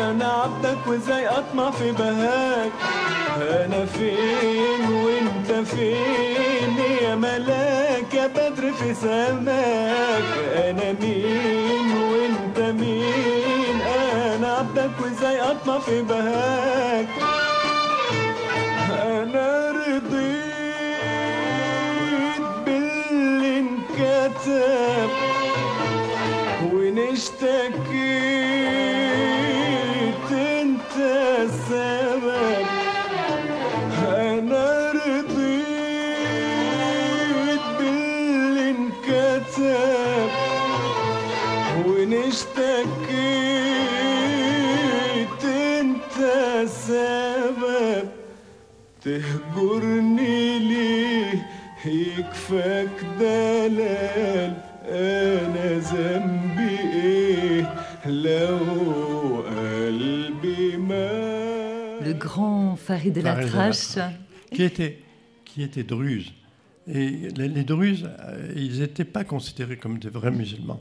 [0.00, 2.70] أنا عبدك وإزاي أطمع في بهاك؟
[3.40, 10.22] أنا فين وأنت فين؟ يا ملاك يا بدر في سماك.
[10.54, 13.80] أنا مين وأنت مين؟
[14.34, 17.06] أنا عبدك وإزاي أطمع في بهاك؟
[29.02, 30.96] ونشتكيت انت
[31.42, 32.66] السبب
[34.08, 35.72] أنا رضيت
[37.78, 40.30] باللي انكتب
[44.12, 46.16] ونشتكيت انت
[46.62, 48.08] السبب
[49.04, 51.46] تهجرني ليه؟
[51.84, 54.61] يكفاك دلال
[62.04, 63.76] Le grand Farid El Atrache.
[64.52, 64.98] qui était,
[65.44, 66.32] qui était druze.
[66.88, 70.80] Et les, les druzes, euh, ils n'étaient pas considérés comme des vrais musulmans.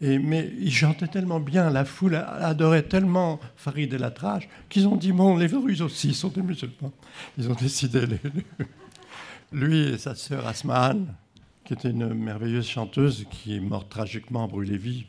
[0.00, 4.94] Et, mais ils chantaient tellement bien, la foule adorait tellement Farid El Atrache qu'ils ont
[4.96, 6.92] dit bon, les druzes aussi sont des musulmans.
[7.38, 8.20] Ils ont décidé, les-
[9.52, 11.06] lui et sa sœur Asmaan,
[11.64, 15.06] qui était une merveilleuse chanteuse qui est morte tragiquement brûlée vive.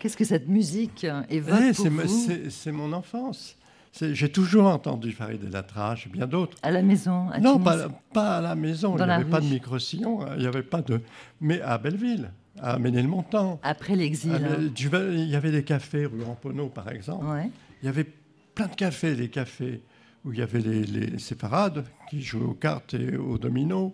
[0.00, 3.56] Qu'est-ce que cette musique évoque Eh, pour c'est vous c'est- mon enfance.
[4.00, 6.56] J'ai toujours entendu Farid El Atrache et bien d'autres.
[6.62, 8.94] à la maison à Non, pas, pas à la maison.
[8.94, 10.22] Dans il n'y avait pas de micro-sillon.
[10.22, 11.00] hein, Il n'y avait pas de.
[11.40, 12.30] Mais à Belleville,
[12.60, 13.58] à Ménilmontant.
[13.62, 14.32] Après l'exil.
[14.32, 14.70] à- hein.
[15.10, 17.24] Il y avait des cafés rue Ramponneau, par exemple.
[17.26, 17.50] Ouais.
[17.82, 18.06] Il y avait
[18.54, 19.80] plein de cafés, des cafés
[20.24, 23.92] où il y avait les, les séfarades qui jouaient aux cartes et aux dominos.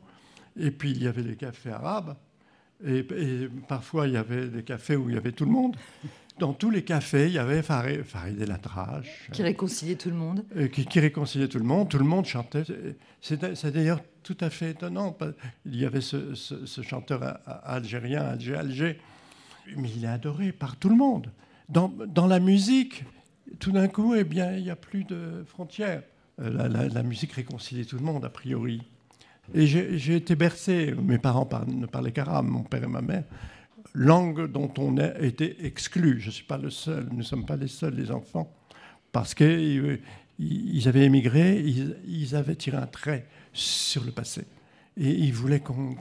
[0.58, 2.14] Et puis il y avait les cafés arabes.
[2.86, 5.76] Et, et parfois il y avait des cafés où il y avait tout le monde.
[6.40, 9.28] Dans tous les cafés, il y avait Farid, Farid El Atrache.
[9.32, 10.44] Qui réconciliait tout le monde.
[10.56, 12.64] Euh, qui, qui réconciliait tout le monde, tout le monde chantait.
[13.20, 13.40] C'est
[13.72, 15.16] d'ailleurs tout à fait étonnant.
[15.64, 18.98] Il y avait ce, ce- ce chanteur algérien, Alger, Alger,
[19.76, 21.30] mais il est adoré par tout le monde.
[21.68, 23.04] Dans, dans la musique,
[23.60, 26.02] tout d'un coup, eh bien, il n'y a plus de frontières.
[26.40, 28.82] Euh, La, la- la musique réconcilie tout le monde, a priori.
[29.52, 33.24] Et j'ai été bercé, mes parents par- ne parlaient qu'arabe, mon père et ma mère,
[33.92, 36.18] langue dont on a été exclu.
[36.20, 38.52] Je ne suis pas le seul, nous ne sommes pas les seuls, les enfants,
[39.12, 40.00] parce qu'ils
[40.38, 44.44] ils avaient émigré, ils, ils avaient tiré un trait sur le passé.
[44.96, 45.96] Et ils voulaient qu'on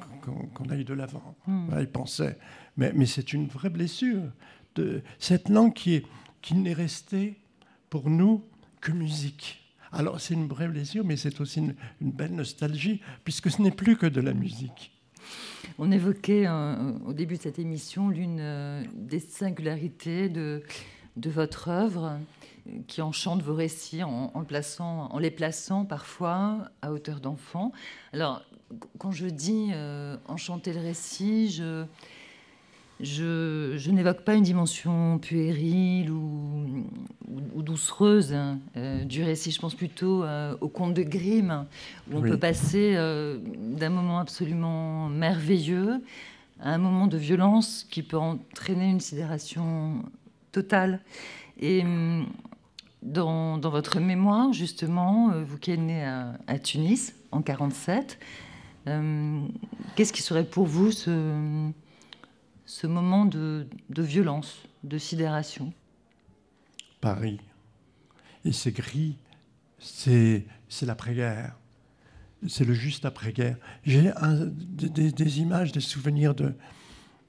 [0.70, 1.36] aille de l'avant.
[1.46, 2.38] Voilà, ils pensaient.
[2.78, 4.22] Mais, mais c'est une vraie blessure.
[4.76, 6.04] De, cette langue qui
[6.56, 7.40] n'est restée
[7.90, 8.44] pour nous
[8.82, 9.63] que musique.
[9.94, 13.96] Alors c'est une vraie blessure, mais c'est aussi une, belle nostalgie, puisque ce n'est plus
[13.96, 14.92] que de la musique.
[15.78, 20.64] On évoquait euh, au début de cette émission l'une euh, des singularités de,
[21.16, 22.18] de votre œuvre
[22.68, 27.72] euh, qui enchante vos récits en, plaçant, en les plaçant parfois à hauteur d'enfant.
[28.12, 31.86] Alors, qu- quand je dis euh, enchanter le récit, je,
[33.02, 36.86] je, je n'évoque pas une dimension puérile ou,
[37.28, 39.52] ou, ou doucereuse hein, euh, du récit.
[39.52, 41.66] Je pense plutôt euh, au conte de Grimm,
[42.12, 42.30] où on Oui.
[42.30, 46.02] peut passer euh, d'un moment absolument merveilleux
[46.60, 50.04] à un moment de violence qui peut entraîner une sidération
[50.52, 51.02] totale.
[51.60, 52.28] Et hum,
[53.02, 58.18] dans, dans votre mémoire, justement, vous qui êtes né à, à Tunis en 47,
[58.88, 59.42] euh,
[59.96, 61.10] qu'est-ce qui serait pour vous ce,
[62.66, 65.74] ce moment de, violence, de sidération
[67.02, 67.40] Paris.
[68.46, 69.18] Et c'est gris,
[69.80, 70.46] c'est
[70.82, 71.56] l'après-guerre.
[72.48, 73.58] C'est le juste après-guerre.
[73.86, 74.12] J'ai
[74.78, 76.54] des, images, des souvenirs de,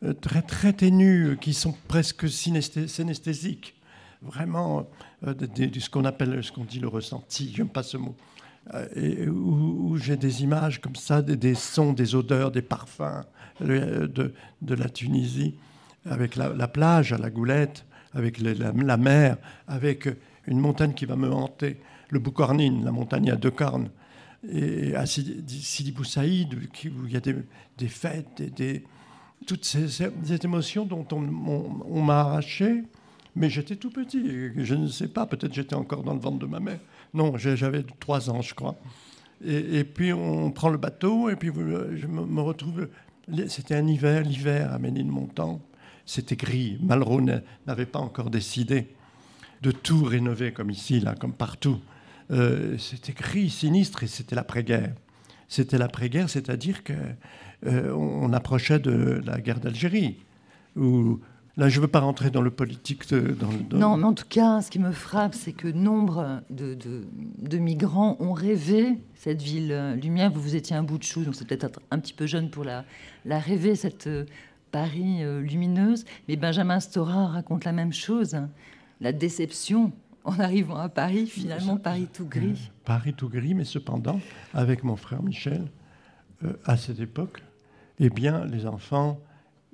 [0.02, 3.74] euh, très, très ténus euh, qui sont presque synesthé- synesthésiques.
[4.22, 4.88] Vraiment,
[5.24, 7.96] euh, de, de- de ce qu'on appelle, ce qu'on dit le ressenti, j'aime pas ce
[7.96, 8.16] mot.
[8.72, 13.24] Euh, où, j'ai des images comme ça, des, sons, des odeurs, des parfums
[13.60, 15.54] euh, de, la Tunisie.
[16.06, 19.36] avec la, la plage à la Goulette, avec la, mer,
[19.68, 20.08] avec
[20.46, 21.78] une montagne qui va me hanter,
[22.10, 23.90] le Boucornine, la montagne à deux cornes,
[24.48, 28.42] et à Sidi, Sidi Bou Saïd, qui- où il y a des, fêtes,
[29.46, 30.02] toutes ces,
[30.44, 32.84] émotions dont on, m'a arraché,
[33.36, 36.38] mais j'étais tout petit, et je ne sais pas, peut-être j'étais encore dans le ventre
[36.38, 36.80] de ma mère.
[37.14, 38.76] Non, j'avais trois ans, je crois.
[39.44, 42.88] Et, puis on prend le bateau, et puis je me, retrouve.
[43.48, 45.60] C'était un hiver, l'hiver à Ménilmontant.
[46.06, 46.78] C'était gris.
[46.82, 48.88] Malraux n'a- n'avait pas encore décidé
[49.62, 51.78] de tout rénover comme ici, là, comme partout.
[52.30, 54.94] Euh, c'était gris, sinistre, et c'était l'après-guerre.
[55.48, 56.94] C'était l'après-guerre, c'est-à-dire que
[57.66, 60.18] euh, on approchait de la guerre d'Algérie.
[60.76, 61.20] Où,
[61.56, 63.08] là, je ne veux pas rentrer dans le politique.
[63.10, 65.68] de- dans le- dans- Non, mais en tout cas, ce qui me frappe, c'est que
[65.68, 67.04] nombre de, de-
[67.38, 70.30] de migrants ont rêvé cette ville euh, lumière.
[70.30, 72.64] Vous, vous étiez un bout de chou, donc c'est peut-être un petit peu jeune pour
[72.64, 72.84] la,
[73.24, 74.24] la rêver, cette euh,
[74.72, 76.04] Paris euh, lumineuse.
[76.28, 78.36] Mais Benjamin Stora raconte la même chose.
[79.00, 79.92] La déception
[80.24, 82.70] en arrivant à Paris, finalement, Paris tout gris.
[82.84, 84.20] Paris tout gris, mais cependant,
[84.54, 85.66] avec mon frère Michel,
[86.44, 87.42] euh, à cette époque,
[88.00, 89.20] eh bien, les enfants,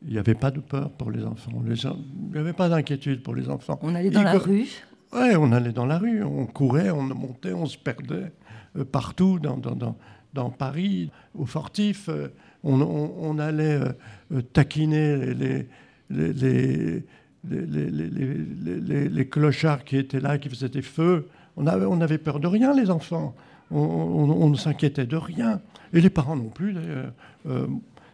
[0.06, 1.50] il n'y avait pas de peur pour les enfants.
[1.66, 3.78] Les il n'y avait pas d'inquiétude pour les enfants.
[3.82, 4.66] On allait dans Ils la rue.
[5.12, 8.32] Ouais, on allait dans la rue, on courait, on montait, on se perdait
[8.78, 9.96] euh, partout dans, dans, dans,
[10.34, 12.08] dans Paris, au Fortif.
[12.08, 12.28] euh,
[12.62, 13.88] on, on- on allait euh,
[14.32, 15.66] euh, taquiner les,
[16.10, 17.02] les, les, les,
[17.44, 18.34] les- les- les-
[18.64, 21.26] les- les- les clochards qui étaient là, qui faisaient des feux.
[21.56, 23.34] On avait, on avait peur de rien, les enfants.
[23.72, 25.60] On, on- on ne s'inquiétait de rien.
[25.92, 27.12] Et les parents non plus, d'ailleurs.
[27.48, 27.66] Euh,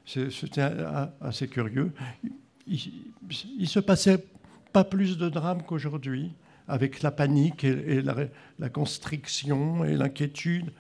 [0.07, 0.63] C'était
[1.21, 1.93] assez curieux.
[2.67, 2.79] Il,
[3.59, 4.25] il se passait
[4.73, 6.33] pas plus de drames qu'aujourd'hui,
[6.69, 8.15] avec la panique et, et la,
[8.59, 10.73] la constriction et l'inquiétude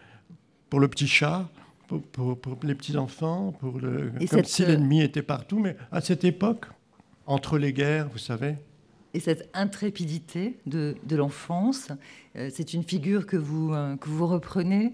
[0.71, 1.49] pour le petit chat,
[1.89, 5.23] pour, pour- pour les petits enfants, pour le, Et comme cette, si euh, l'ennemi était
[5.23, 5.59] partout.
[5.59, 6.67] Mais à cette époque,
[7.27, 8.57] entre les guerres, vous savez,
[9.15, 11.89] Et cette intrépidité de, de l'enfance,
[12.37, 14.93] euh, c'est une figure que vous, euh, que vous reprenez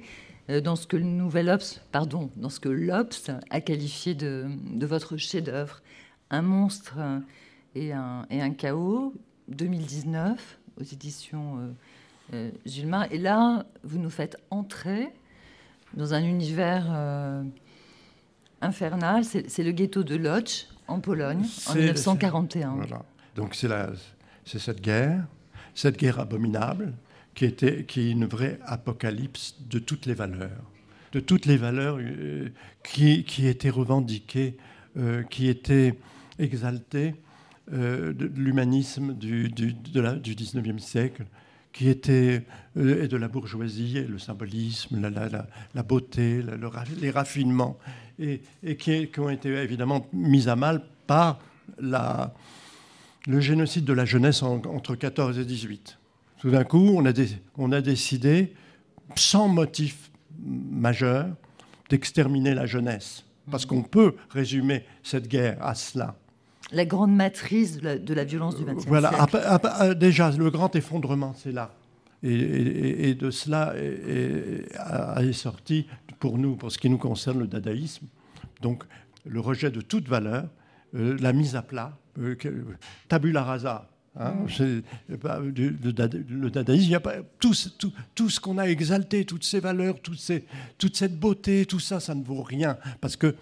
[0.49, 4.87] dans ce que le Nouvel Obs, pardon, dans ce que l'Obs a qualifié de, de
[4.87, 5.83] votre chef-d'œuvre,
[6.31, 7.21] un monstre euh,
[7.75, 9.15] et un, et un chaos,
[9.49, 11.59] 2019, aux éditions
[12.33, 13.07] euh, euh.
[13.11, 15.11] Et là, vous nous faites entrer
[15.95, 17.43] dans un univers euh,
[18.61, 19.25] infernal.
[19.25, 22.75] C'est le ghetto de Lodz, en Pologne, en C'est- 1941.
[22.77, 23.03] Voilà.
[23.37, 25.25] Donc c'est cette guerre,
[25.75, 26.93] cette guerre abominable,
[27.35, 30.63] qui était qui est une vraie apocalypse de toutes les valeurs,
[31.13, 32.49] de toutes les valeurs euh,
[32.85, 34.57] qui, qui étaient revendiquées,
[34.99, 35.99] euh, qui étaient
[36.39, 37.15] exaltées
[37.73, 41.25] euh, de, l'humanisme du, du, de la- du 19e siècle,
[41.73, 42.45] qui étaient
[42.77, 46.57] euh, et de la bourgeoisie, et le symbolisme, la, la- la- beauté, la-
[47.01, 47.79] les raffinements,
[48.19, 51.39] et, et qui, qui ont été évidemment mis à mal par
[51.79, 55.99] le génocide de la jeunesse en- entre 14 et 18.
[56.43, 58.53] Tout d'un coup, on a, dé- on a décidé,
[59.15, 60.11] sans motif
[60.45, 61.29] majeur,
[61.89, 63.25] d'exterminer la jeunesse.
[63.49, 66.17] Parce qu'on peut résumer cette guerre à cela.
[66.73, 69.39] La grande matrice de la, de la violence du XXe Voilà, siècle.
[69.65, 71.73] ah, déjà, le grand effondrement, c'est là.
[72.25, 75.87] Et, et- et de cela est, sorti,
[76.19, 78.07] pour nous, pour ce qui nous concerne, le dadaïsme.
[78.61, 78.83] Donc,
[79.27, 80.49] le rejet de toute valeur,
[80.97, 82.35] euh, la mise à plat, euh,
[83.09, 83.89] tabula rasa.
[84.17, 84.81] Hein, euh,
[85.23, 88.41] bah, du- le, dada- le dadaïsme, il y a pas, tout, ce- tout, tout ce
[88.41, 90.45] qu'on a exalté, toutes ces valeurs, toutes ces,
[90.79, 92.77] toute cette beauté, tout ça, ça ne vaut rien.
[93.01, 93.35] Parce que,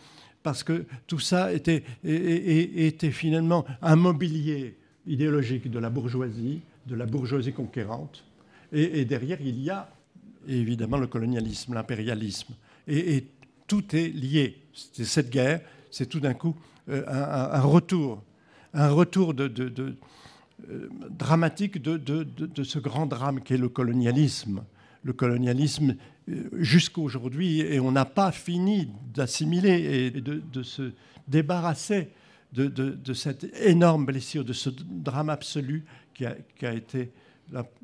[0.42, 7.06] parce que tout ça était, était finalement un mobilier idéologique de la bourgeoisie, de la
[7.06, 8.24] bourgeoisie conquérante.
[8.72, 9.90] Et, et derrière, il y a
[10.48, 12.54] évidemment le colonialisme, l'impérialisme.
[12.88, 13.26] Et, et
[13.66, 14.62] tout est lié.
[14.72, 15.60] C'est cette guerre,
[15.90, 16.56] c'est tout d'un coup
[16.88, 18.22] euh, un, retour,
[18.72, 19.94] un retour de, de- de-
[21.10, 24.62] dramatique de, de- de- de ce grand drame qu'est le colonialisme.
[25.02, 25.96] Le colonialisme
[26.28, 30.92] euh, jusqu'à aujourd'hui, et on n'a pas fini d'assimiler et de, de se
[31.28, 32.10] débarrasser
[32.52, 35.84] de, cette énorme blessure, de ce drame absolu
[36.14, 37.12] qui a, qui a été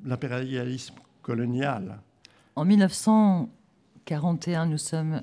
[0.04, 2.00] l'impérialisme colonial.
[2.56, 5.22] En 1941, nous sommes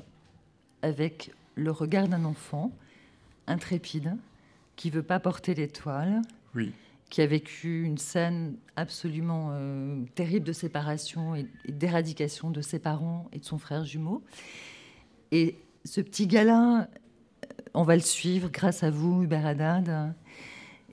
[0.82, 2.72] avec le regard d'un enfant
[3.47, 4.16] intrépide
[4.76, 6.22] qui veut pas porter l'étoile,
[6.56, 6.72] Oui.
[7.14, 13.30] Qui a vécu une scène absolument euh, terrible de séparation et, d'éradication de ses parents
[13.32, 14.24] et de son frère jumeau.
[15.32, 20.16] Et ce petit gars-là, euh, on va le suivre grâce à vous, Hubert Haddad.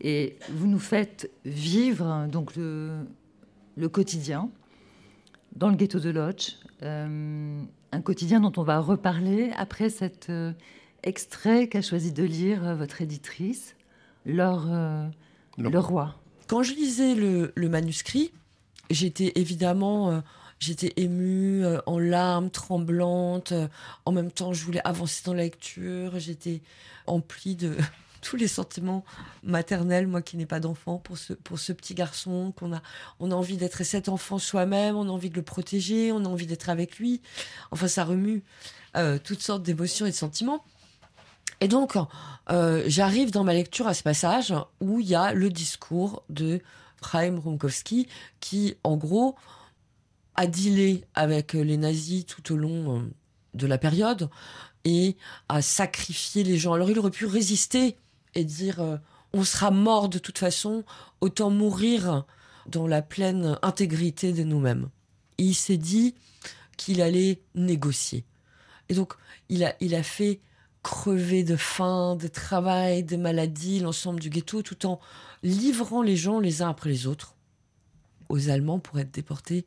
[0.02, 3.06] Et vous nous faites vivre donc le,
[3.90, 4.50] quotidien
[5.56, 7.62] dans le ghetto de Lodz, euh,
[7.92, 10.30] un quotidien dont on va reparler après cet
[11.02, 13.74] extrait qu'a choisi de lire votre éditrice,
[14.26, 15.08] leur, euh,
[15.58, 16.14] Le- le roi.
[16.46, 18.32] Quand je lisais le, le manuscrit,
[18.90, 20.20] j'étais évidemment euh,
[20.58, 23.52] j'étais émue, euh, en larmes, tremblante.
[23.52, 23.68] euh,
[24.04, 26.18] en même temps, je voulais avancer dans la lecture.
[26.18, 26.60] J'étais
[27.06, 27.76] emplie de
[28.20, 29.04] tous les sentiments
[29.42, 32.82] maternels, moi qui n'ai pas d'enfant, pour ce, pour ce petit garçon qu'on a.
[33.20, 36.28] On a envie d'être cet enfant soi-même, on a envie de le protéger, on a
[36.28, 37.22] envie d'être avec lui.
[37.70, 38.42] Enfin, ça remue
[39.24, 40.64] toutes sortes d'émotions et de sentiments.
[41.60, 41.96] Et donc,
[42.50, 46.60] euh, j'arrive dans ma lecture à ce passage où il y a le discours de
[47.02, 48.08] Chaim Romkowski
[48.40, 49.36] qui, en gros,
[50.36, 53.02] a dealé avec les nazis tout au long euh,
[53.52, 54.30] de la période
[54.84, 55.16] et
[55.50, 56.72] a sacrifié les gens.
[56.72, 57.96] Alors, il aurait pu résister
[58.34, 58.96] et dire euh,
[59.34, 60.84] on sera mort de toute façon,
[61.20, 62.24] autant mourir
[62.66, 64.88] dans la pleine intégrité de nous-mêmes.
[65.36, 66.14] Il s'est dit
[66.78, 68.24] qu'il allait négocier.
[68.88, 69.12] Et donc,
[69.48, 70.40] il a fait
[70.82, 75.00] crever de faim, de travail, de maladie, l'ensemble du ghetto, tout en
[75.42, 77.34] livrant les gens les uns après les autres
[78.28, 79.66] aux Allemands pour être déportés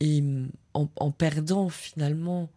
[0.00, 2.50] et mm, en, perdant finalement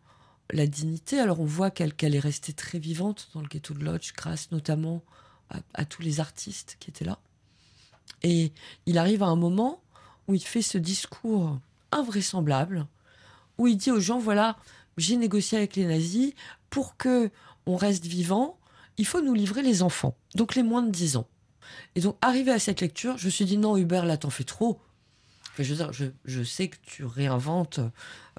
[0.51, 1.19] la dignité.
[1.19, 5.03] Alors on voit qu'elle est restée très vivante dans le ghetto de Lodz, grâce notamment
[5.75, 7.19] à tous les artistes qui étaient là.
[8.23, 8.51] Et
[8.86, 9.81] il arrive à un moment
[10.27, 11.59] où il fait ce discours
[11.91, 12.88] invraisemblable,
[13.57, 14.57] où il dit aux gens, voilà,
[14.97, 16.34] j'ai négocié avec les nazis
[16.69, 17.29] pour que
[17.66, 18.59] on reste vivant,
[18.97, 21.28] il faut nous livrer les enfants, donc les moins de 10 ans.
[21.95, 24.43] Et donc, arrivé à cette lecture, je me suis dit, non, Hubert, là, t'en fais
[24.43, 24.80] trop.
[25.59, 27.80] Je sais que tu réinventes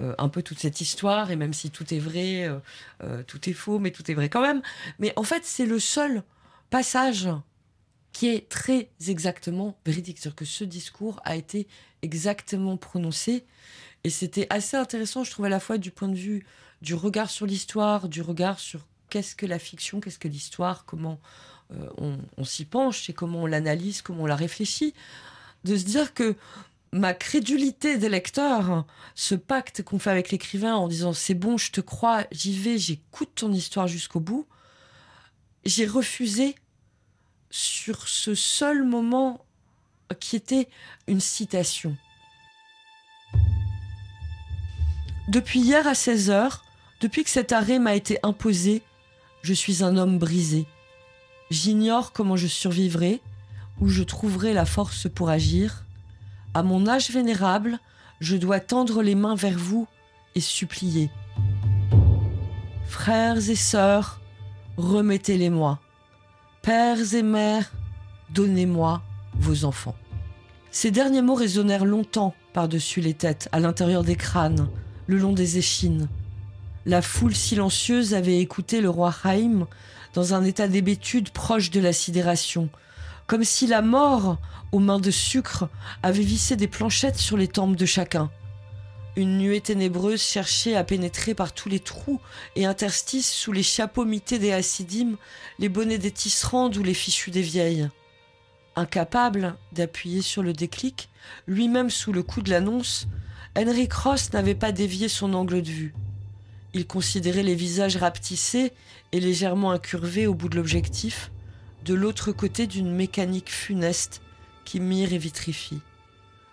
[0.01, 2.59] euh, un peu toute cette histoire, et même si tout est vrai, euh,
[3.03, 4.63] euh, tout est faux, mais tout est vrai quand même.
[4.99, 6.25] Mais en fait, c'est le seul
[6.71, 7.29] passage
[8.13, 10.19] qui est très exactement véridique.
[10.19, 11.69] C'est-à-dire que ce discours a été
[12.03, 13.45] exactement prononcé.
[14.03, 16.45] Et c'était assez intéressant, je trouve, à la fois du point de vue
[16.83, 21.21] du regard sur l'histoire, du regard sur qu'est-ce que la fiction, qu'est-ce que l'histoire, comment
[21.73, 24.93] euh, on, on s'y penche et comment on l'analyse, comment on la réfléchit,
[25.63, 26.35] de se dire que
[26.91, 28.85] ma crédulité des lecteurs,
[29.15, 32.77] ce pacte qu'on fait avec l'écrivain en disant c'est bon, je te crois, j'y vais,
[32.77, 34.49] j'écoute ton histoire jusqu'au bout,
[35.65, 36.57] j'ai refusé
[37.51, 39.45] sur ce seul moment
[40.19, 40.69] qui était
[41.07, 41.97] une citation.
[45.29, 46.65] Depuis hier à 16 heures,
[47.01, 48.83] depuis que cet arrêt m'a été imposé,
[49.45, 50.65] je suis un homme brisé.
[51.51, 53.21] J'ignore comment je survivrai,
[53.79, 55.85] où je trouverai la force pour agir.
[56.55, 57.79] À mon âge vénérable,
[58.21, 59.87] je dois tendre les mains vers vous
[60.35, 61.11] et supplier.
[62.89, 64.19] Frères et sœurs,
[64.79, 65.79] remettez-les-moi.
[66.63, 67.71] Pères et mères,
[68.31, 69.03] donnez-moi
[69.35, 69.97] vos enfants.
[70.71, 74.69] Ces derniers mots résonnèrent longtemps par-dessus les têtes, à l'intérieur des crânes,
[75.07, 76.09] le long des échines.
[76.87, 79.67] La foule silencieuse avait écouté le roi Haïm
[80.13, 82.69] dans un état d'hébétude proche de la sidération,
[83.27, 84.39] comme si la mort,
[84.71, 85.71] aux mains de sucre,
[86.03, 88.31] avait vissé des planchettes sur les tempes de chacun.
[89.17, 92.21] Une nuée ténébreuse cherchait à pénétrer par tous les trous
[92.55, 95.17] et interstices sous les chapeaux mités des hassidim,
[95.59, 97.89] les bonnets des tisserandes ou les fichus des vieilles.
[98.77, 101.09] Incapable d'appuyer sur le déclic,
[101.47, 103.07] lui-même sous le coup de l'annonce,
[103.57, 105.95] Henry Cross n'avait pas dévié son angle de vue.
[106.75, 108.73] Il considérait les visages rapetissés
[109.13, 111.31] et légèrement incurvés au bout de l'objectif,
[111.85, 114.23] de l'autre côté d'une mécanique funeste
[114.65, 115.81] qui mire et vitrifie.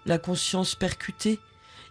[0.06, 1.40] La conscience percutée,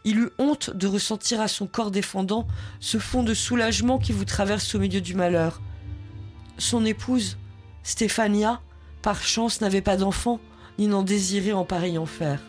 [0.04, 2.46] il eut honte de ressentir à son corps défendant
[2.78, 5.60] ce fond de soulagement qui vous traverse au milieu du malheur.
[6.56, 7.36] Son épouse,
[7.82, 8.60] Stéphania,
[9.02, 10.40] par chance n'avait pas d'enfant,
[10.78, 12.40] ni n'en désirait en pareil enfer.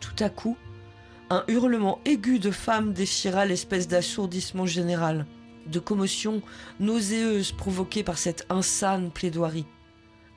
[0.00, 0.56] Tout à coup,
[1.32, 5.24] un hurlement aigu de femme déchira l'espèce d'assourdissement général,
[5.66, 6.42] de commotion
[6.78, 9.64] nauséeuse provoquée par cette insane plaidoirie.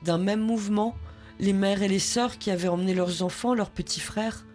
[0.04, 0.96] D'un même mouvement,
[1.38, 4.46] les mères et les sœurs qui avaient emmené leurs enfants, leurs petits frères,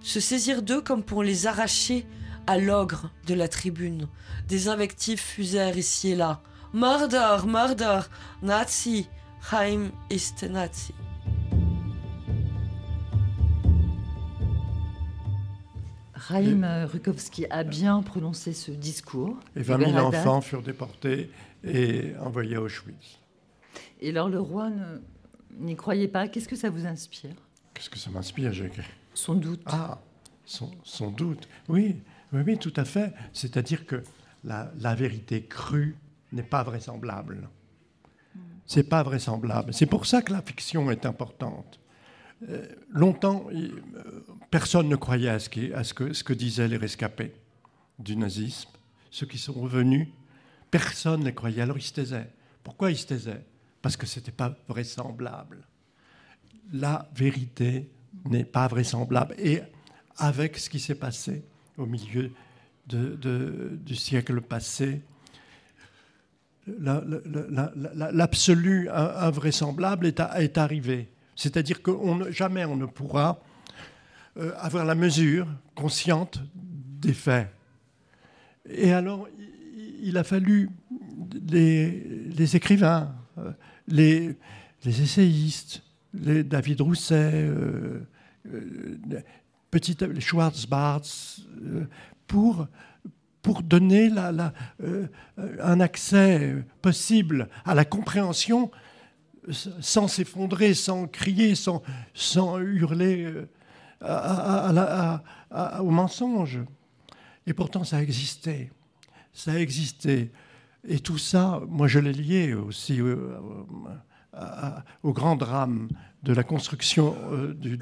[0.00, 2.06] se saisirent d'eux comme pour les arracher
[2.48, 4.08] à l'ogre de la tribune.
[4.48, 6.42] Des invectives fusèrent ici et là.
[6.72, 8.00] Murder, murder,
[8.42, 9.08] Nazi,
[9.52, 10.92] Heim ist Nazi.
[16.28, 19.38] Raïm Rukowski a bien prononcé ce discours.
[19.56, 20.18] Et 20 000 Berada.
[20.18, 21.30] enfants furent déportés
[21.62, 23.18] et envoyés à Auschwitz.
[24.00, 24.70] Et alors le roi
[25.58, 26.28] n'y croyait pas.
[26.28, 27.34] Qu'est-ce que ça vous inspire?
[27.74, 28.80] Qu'est-ce que ça m'inspire, Jacques
[29.14, 29.62] Son doute.
[29.66, 29.98] Ah,
[30.44, 31.48] son, son doute.
[31.68, 31.96] Oui,
[32.32, 33.12] oui, oui, tout à fait.
[33.32, 34.02] C'est-à-dire que
[34.44, 35.96] la, la vérité crue
[36.32, 37.48] n'est pas vraisemblable.
[38.66, 39.74] C'est pas vraisemblable.
[39.74, 41.78] C'est pour ça que la fiction est importante.
[42.48, 43.68] Euh, longtemps, euh,
[44.50, 47.32] personne ne croyait à, ce, que, disaient les rescapés
[47.98, 48.70] du nazisme.
[49.10, 50.08] Ceux qui sont revenus,
[50.70, 51.62] personne ne les croyait.
[51.62, 52.30] Alors ils se taisaient.
[52.62, 53.44] Pourquoi ils se taisaient?
[53.80, 55.66] Parce que ce n'était pas vraisemblable.
[56.72, 57.90] La vérité
[58.26, 59.34] n'est pas vraisemblable.
[59.38, 59.60] Et
[60.16, 61.44] avec ce qui s'est passé
[61.76, 62.32] au milieu
[62.86, 65.02] du siècle passé,
[66.66, 71.08] l'absolu invraisemblable est arrivé.
[71.36, 73.40] C'est-à-dire que on, jamais on ne pourra
[74.36, 77.48] euh, avoir la mesure consciente des faits.
[78.68, 79.28] Et alors,
[80.00, 80.70] il a fallu
[81.50, 83.52] les, écrivains, euh,
[83.88, 84.36] les,
[84.84, 85.82] essayistes,
[86.14, 88.06] David Rousset, euh,
[88.52, 88.98] euh,
[89.70, 91.86] petit, les euh,
[92.26, 92.66] pour
[93.42, 94.10] pour donner
[95.60, 98.70] un accès possible à la compréhension
[99.50, 101.82] sans s'effondrer, sans crier, sans,
[102.14, 103.32] sans hurler
[104.02, 105.18] euh,
[105.80, 106.60] au mensonge.
[107.46, 108.70] Et pourtant, ça a existé.
[109.32, 110.30] Ça a existé.
[110.86, 113.18] Et tout ça, moi, je l'ai lié aussi au,
[115.02, 115.88] au, grand drame
[116.22, 117.76] de la construction euh, du,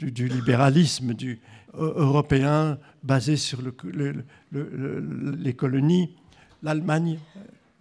[0.00, 1.40] du, libéralisme, du,
[1.74, 6.16] européen basé sur le, le, le, les colonies.
[6.62, 7.18] L'Allemagne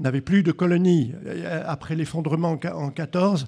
[0.01, 1.13] n'avait plus de colonies.
[1.65, 3.47] Après l'effondrement en 14,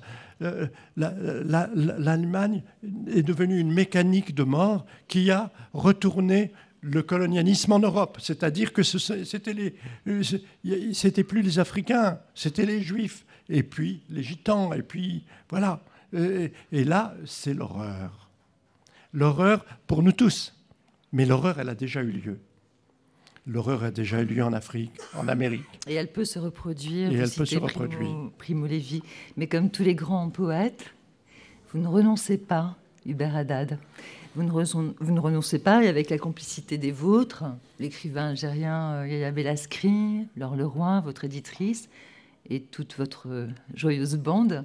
[0.97, 2.63] l'Allemagne
[3.07, 6.51] est devenue une mécanique de mort qui a retourné
[6.81, 8.17] le colonialisme en Europe.
[8.21, 9.73] C'est-à-dire que c'était
[10.93, 15.81] c'était plus les Africains, c'était les Juifs, et puis les Gitans, et puis voilà.
[16.15, 18.23] Et, et là, c'est l'horreur
[19.13, 20.55] l'horreur pour nous tous.
[21.11, 22.39] Mais l'horreur, elle a déjà eu lieu.
[23.45, 25.65] L'horreur a déjà eu lieu en Afrique, en Amérique.
[25.87, 27.11] Et elle peut se reproduire.
[27.11, 27.99] Et elle peut se reproduire.
[27.99, 29.03] Primo, Primo Levi.
[29.35, 30.93] Mais comme tous les grands poètes,
[31.71, 33.79] vous ne renoncez pas, Hubert Haddad.
[34.35, 37.43] Vous ne, vous ne, renoncez pas, et avec la complicité des vôtres,
[37.79, 41.89] l'écrivain algérien euh, Yaya Belaskri, Laure Leroy, votre éditrice,
[42.49, 44.63] et toute votre euh, joyeuse bande,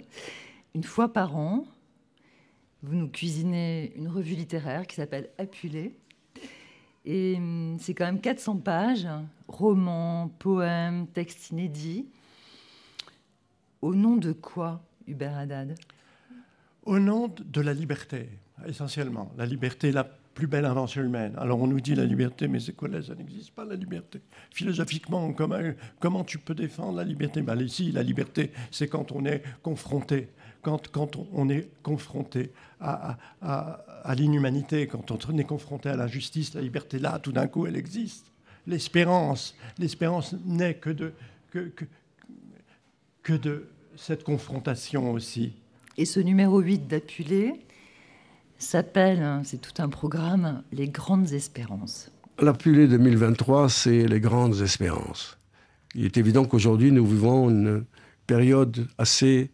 [0.74, 1.66] une fois par an,
[2.83, 5.93] vous nous cuisinez une revue littéraire qui s'appelle Appulé.
[7.11, 9.09] Et hum, c'est quand même 400 pages,
[9.48, 12.06] romans, poèmes, textes inédits.
[13.80, 15.74] Au nom de quoi, Hubert Haddad?
[16.84, 18.28] Au nom de la liberté,
[18.66, 19.32] essentiellement.
[19.38, 21.32] La liberté, la plus belle invention humaine.
[21.38, 24.20] Alors on nous dit la liberté, mais c'est quoi là Ça n'existe pas la liberté?
[24.50, 27.40] Philosophiquement, comment, tu peux défendre la liberté?
[27.40, 30.28] Ben, Ici, la liberté, c'est quand on est confronté
[30.69, 32.51] quand, quand on est confronté
[32.81, 37.47] à, à, à l'inhumanité, quand on est confronté à l'injustice, la liberté, là, tout d'un
[37.47, 38.27] coup, elle existe.
[38.66, 41.12] L'espérance, l'espérance n'est que de,
[41.51, 41.85] que, que,
[43.23, 45.53] que de cette confrontation aussi.
[45.97, 47.55] Et ce numéro 8 d'Apulé
[48.59, 52.11] s'appelle, hein, c'est tout un programme, Les Grandes Espérances.
[52.39, 55.39] L'Apulé 2023, c'est les grandes espérances.
[55.95, 57.85] Il est évident qu'aujourd'hui, nous vivons une
[58.27, 59.51] période assez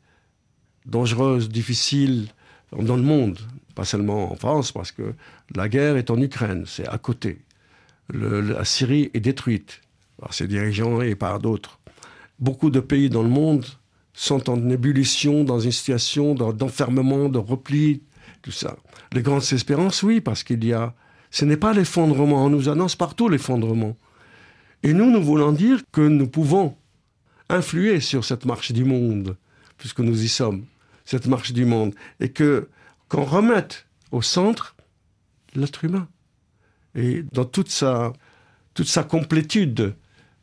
[0.86, 2.28] dangereuse, difficile
[2.72, 3.38] dans le monde,
[3.74, 5.14] pas seulement en France, parce que
[5.54, 7.38] la guerre est en Ukraine, c'est à côté.
[8.12, 9.80] La Syrie est détruite
[10.20, 11.78] par ses dirigeants et par d'autres.
[12.38, 13.64] Beaucoup de pays dans le monde
[14.12, 18.02] sont en ébullition, dans une situation d'enfermement, de repli,
[18.42, 18.76] tout ça.
[19.12, 20.94] Les grandes espérances, oui, parce qu'il y a...
[21.30, 23.96] Ce n'est pas l'effondrement, on nous annonce partout l'effondrement.
[24.84, 26.76] Et nous, nous voulons dire que nous pouvons
[27.48, 29.36] influer sur cette marche du monde,
[29.78, 30.64] puisque nous y sommes
[31.04, 32.68] cette marche du monde, et que
[33.08, 34.74] qu'on remette au centre
[35.54, 36.08] l'être humain.
[36.94, 38.12] Et dans toute sa,
[38.72, 39.94] toute sa complétude,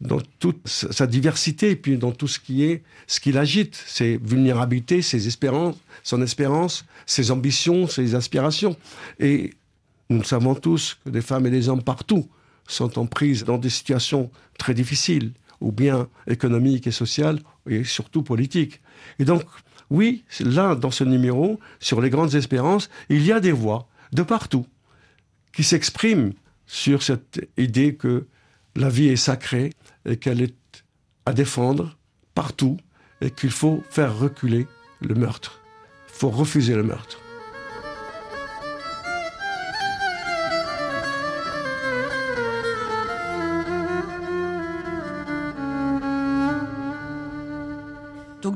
[0.02, 4.18] dans toute sa diversité, et puis dans tout ce qui est, ce qui l'agite, ses
[4.18, 8.76] vulnérabilités, ses espérances, son espérance, ses ambitions, ses aspirations.
[9.20, 9.54] Et
[10.10, 12.28] nous savons tous que des femmes et des hommes partout
[12.68, 17.40] sont en prise dans des situations très difficiles, ou bien économiques et sociales,
[17.70, 18.82] et surtout politiques.
[19.20, 19.44] Et donc,
[19.92, 24.24] oui, là, dans ce numéro, sur les grandes espérances, il y a des voix de
[24.24, 24.66] partout
[25.54, 26.32] qui s'expriment
[26.66, 28.26] sur cette idée que
[28.76, 29.72] la vie est sacrée
[30.06, 30.56] et qu'elle est
[31.26, 31.98] à défendre
[32.34, 32.78] partout
[33.20, 34.66] et qu'il faut faire reculer
[35.02, 35.62] le meurtre.
[36.08, 37.21] Il faut refuser le meurtre.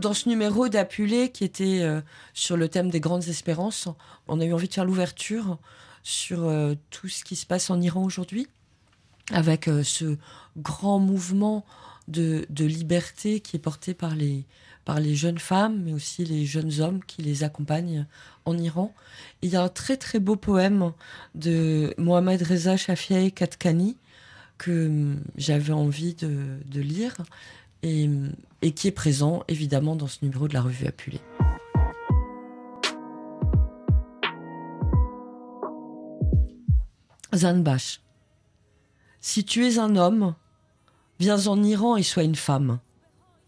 [0.05, 1.99] Dans ce numéro d'Apulé qui était euh,
[2.35, 3.87] sur le thème des grandes espérances,
[4.27, 5.57] on a eu envie de faire l'ouverture
[6.03, 8.47] sur euh, tout ce qui se passe en Iran aujourd'hui,
[9.31, 10.17] avec euh, ce
[10.57, 11.65] grand mouvement
[12.07, 14.45] de, liberté qui est porté par les,
[14.85, 18.05] par les jeunes femmes, mais aussi les jeunes hommes qui les accompagnent
[18.45, 18.93] en Iran.
[19.41, 20.91] Il y a un très très beau poème
[21.33, 23.97] de Mohamed Reza Shafiei Katkani
[24.59, 27.17] que hum, j'avais envie de lire
[27.83, 28.09] et,
[28.71, 31.21] qui est présent évidemment dans ce numéro de la revue Appulée.
[37.33, 38.01] Zanbash.
[39.19, 40.35] Si tu es un homme,
[41.19, 42.79] viens en Iran et sois une femme.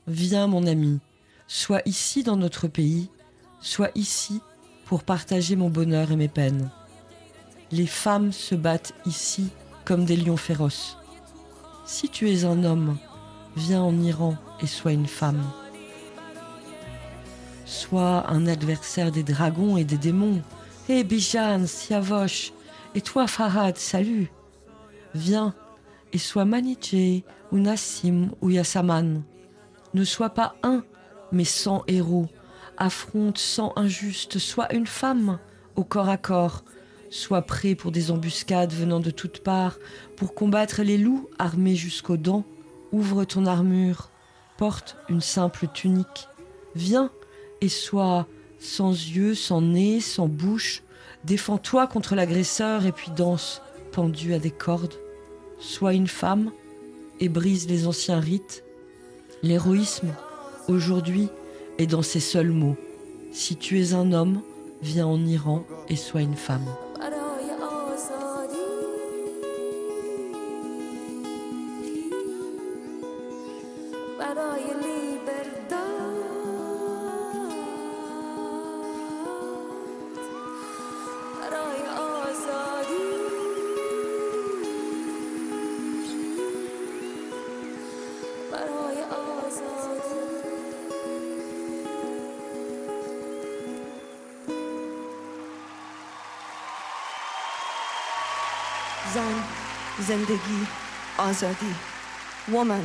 [0.08, 1.00] Viens, mon ami,
[1.48, 3.10] sois ici dans notre pays,
[3.62, 4.42] sois ici
[4.86, 6.70] pour partager mon bonheur et mes peines.
[7.72, 9.50] Les femmes se battent ici
[9.86, 10.98] comme des lions féroces.
[11.86, 12.98] Si tu es un homme,
[13.58, 15.44] viens en Iran et sois une femme.
[17.66, 20.42] Sois un adversaire des dragons et des démons.
[20.88, 22.54] Hé Bijan, Siavosh,
[22.96, 24.32] et toi Farad, salut.
[25.14, 25.54] Viens
[26.14, 29.24] et sois Maniché ou Nassim ou Yassaman.
[29.94, 30.84] Ne sois pas un,
[31.32, 32.28] mais cent héros.
[32.78, 35.40] Affronte cent injustes, sois une femme
[35.76, 36.64] au corps à corps.
[37.10, 39.78] Sois prêt pour des embuscades venant de toutes parts,
[40.16, 42.46] pour combattre les loups armés jusqu'aux dents.
[42.92, 44.10] Ouvre ton armure,
[44.58, 46.28] porte une simple tunique.
[46.76, 47.12] Viens
[47.62, 48.28] et sois
[48.60, 50.84] sans yeux, sans nez, sans bouche.
[51.26, 53.62] Défends-toi contre l'agresseur et puis danse,
[53.92, 54.96] pendu à des cordes.
[55.60, 56.52] Sois une femme
[57.20, 58.64] et brise les anciens rites.
[59.44, 60.14] L'héroïsme,
[60.68, 61.30] aujourd'hui,
[61.78, 62.78] est dans ces seuls mots.
[63.32, 64.42] Si tu es un homme,
[64.82, 66.66] viens en Iran et sois une femme.
[99.17, 99.35] زن
[99.99, 100.67] زندگی
[101.19, 101.75] آزادی
[102.49, 102.85] woman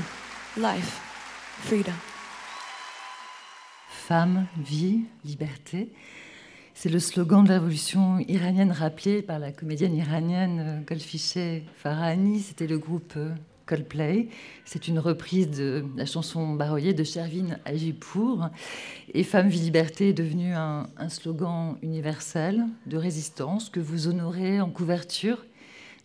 [0.58, 1.00] life
[1.70, 1.98] freedom
[4.08, 5.90] Femme, vie, liberté.
[6.74, 12.40] C'est le slogan de la révolution iranienne rappelé par la comédienne iranienne euh, Golfiché Farahani.
[12.40, 13.34] C'était le groupe euh,
[13.66, 14.30] Coldplay.
[14.64, 18.48] C'est une reprise de la chanson baroyée de Shervin Ajipour.
[19.14, 24.62] Et Femme, vie, liberté est devenu un, un slogan universel de résistance que vous honorez
[24.62, 25.40] en couverture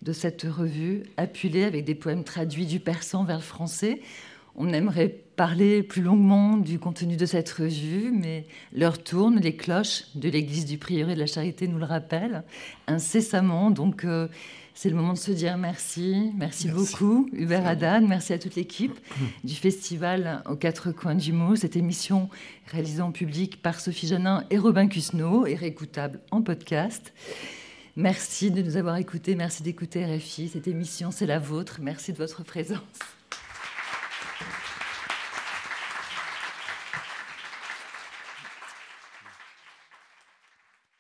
[0.02, 4.02] de cette revue, appelée avec des poèmes traduits du persan vers le français.
[4.56, 10.06] On aimerait parler plus longuement du contenu de cette revue, mais l'heure tourne, les cloches
[10.16, 12.44] de l'église du prieuré de la charité nous le rappellent
[12.88, 13.70] incessamment.
[13.70, 14.28] Donc, euh,
[14.74, 16.32] c'est le moment de se dire merci.
[16.36, 16.70] Merci, Merci.
[16.70, 18.04] beaucoup, Hubert Haddad.
[18.04, 18.98] Merci à toute l'équipe
[19.44, 21.56] du festival aux quatre coins du mot.
[21.56, 22.30] Cette émission
[22.68, 27.14] réalisée en public par Sophie Janin et Robin Cusneau et réécoutable en podcast.
[27.98, 29.34] Merci de nous avoir écoutés.
[29.34, 30.50] Merci d'écouter RFI.
[30.50, 31.80] Cette émission, c'est la vôtre.
[31.82, 32.78] Merci de votre présence.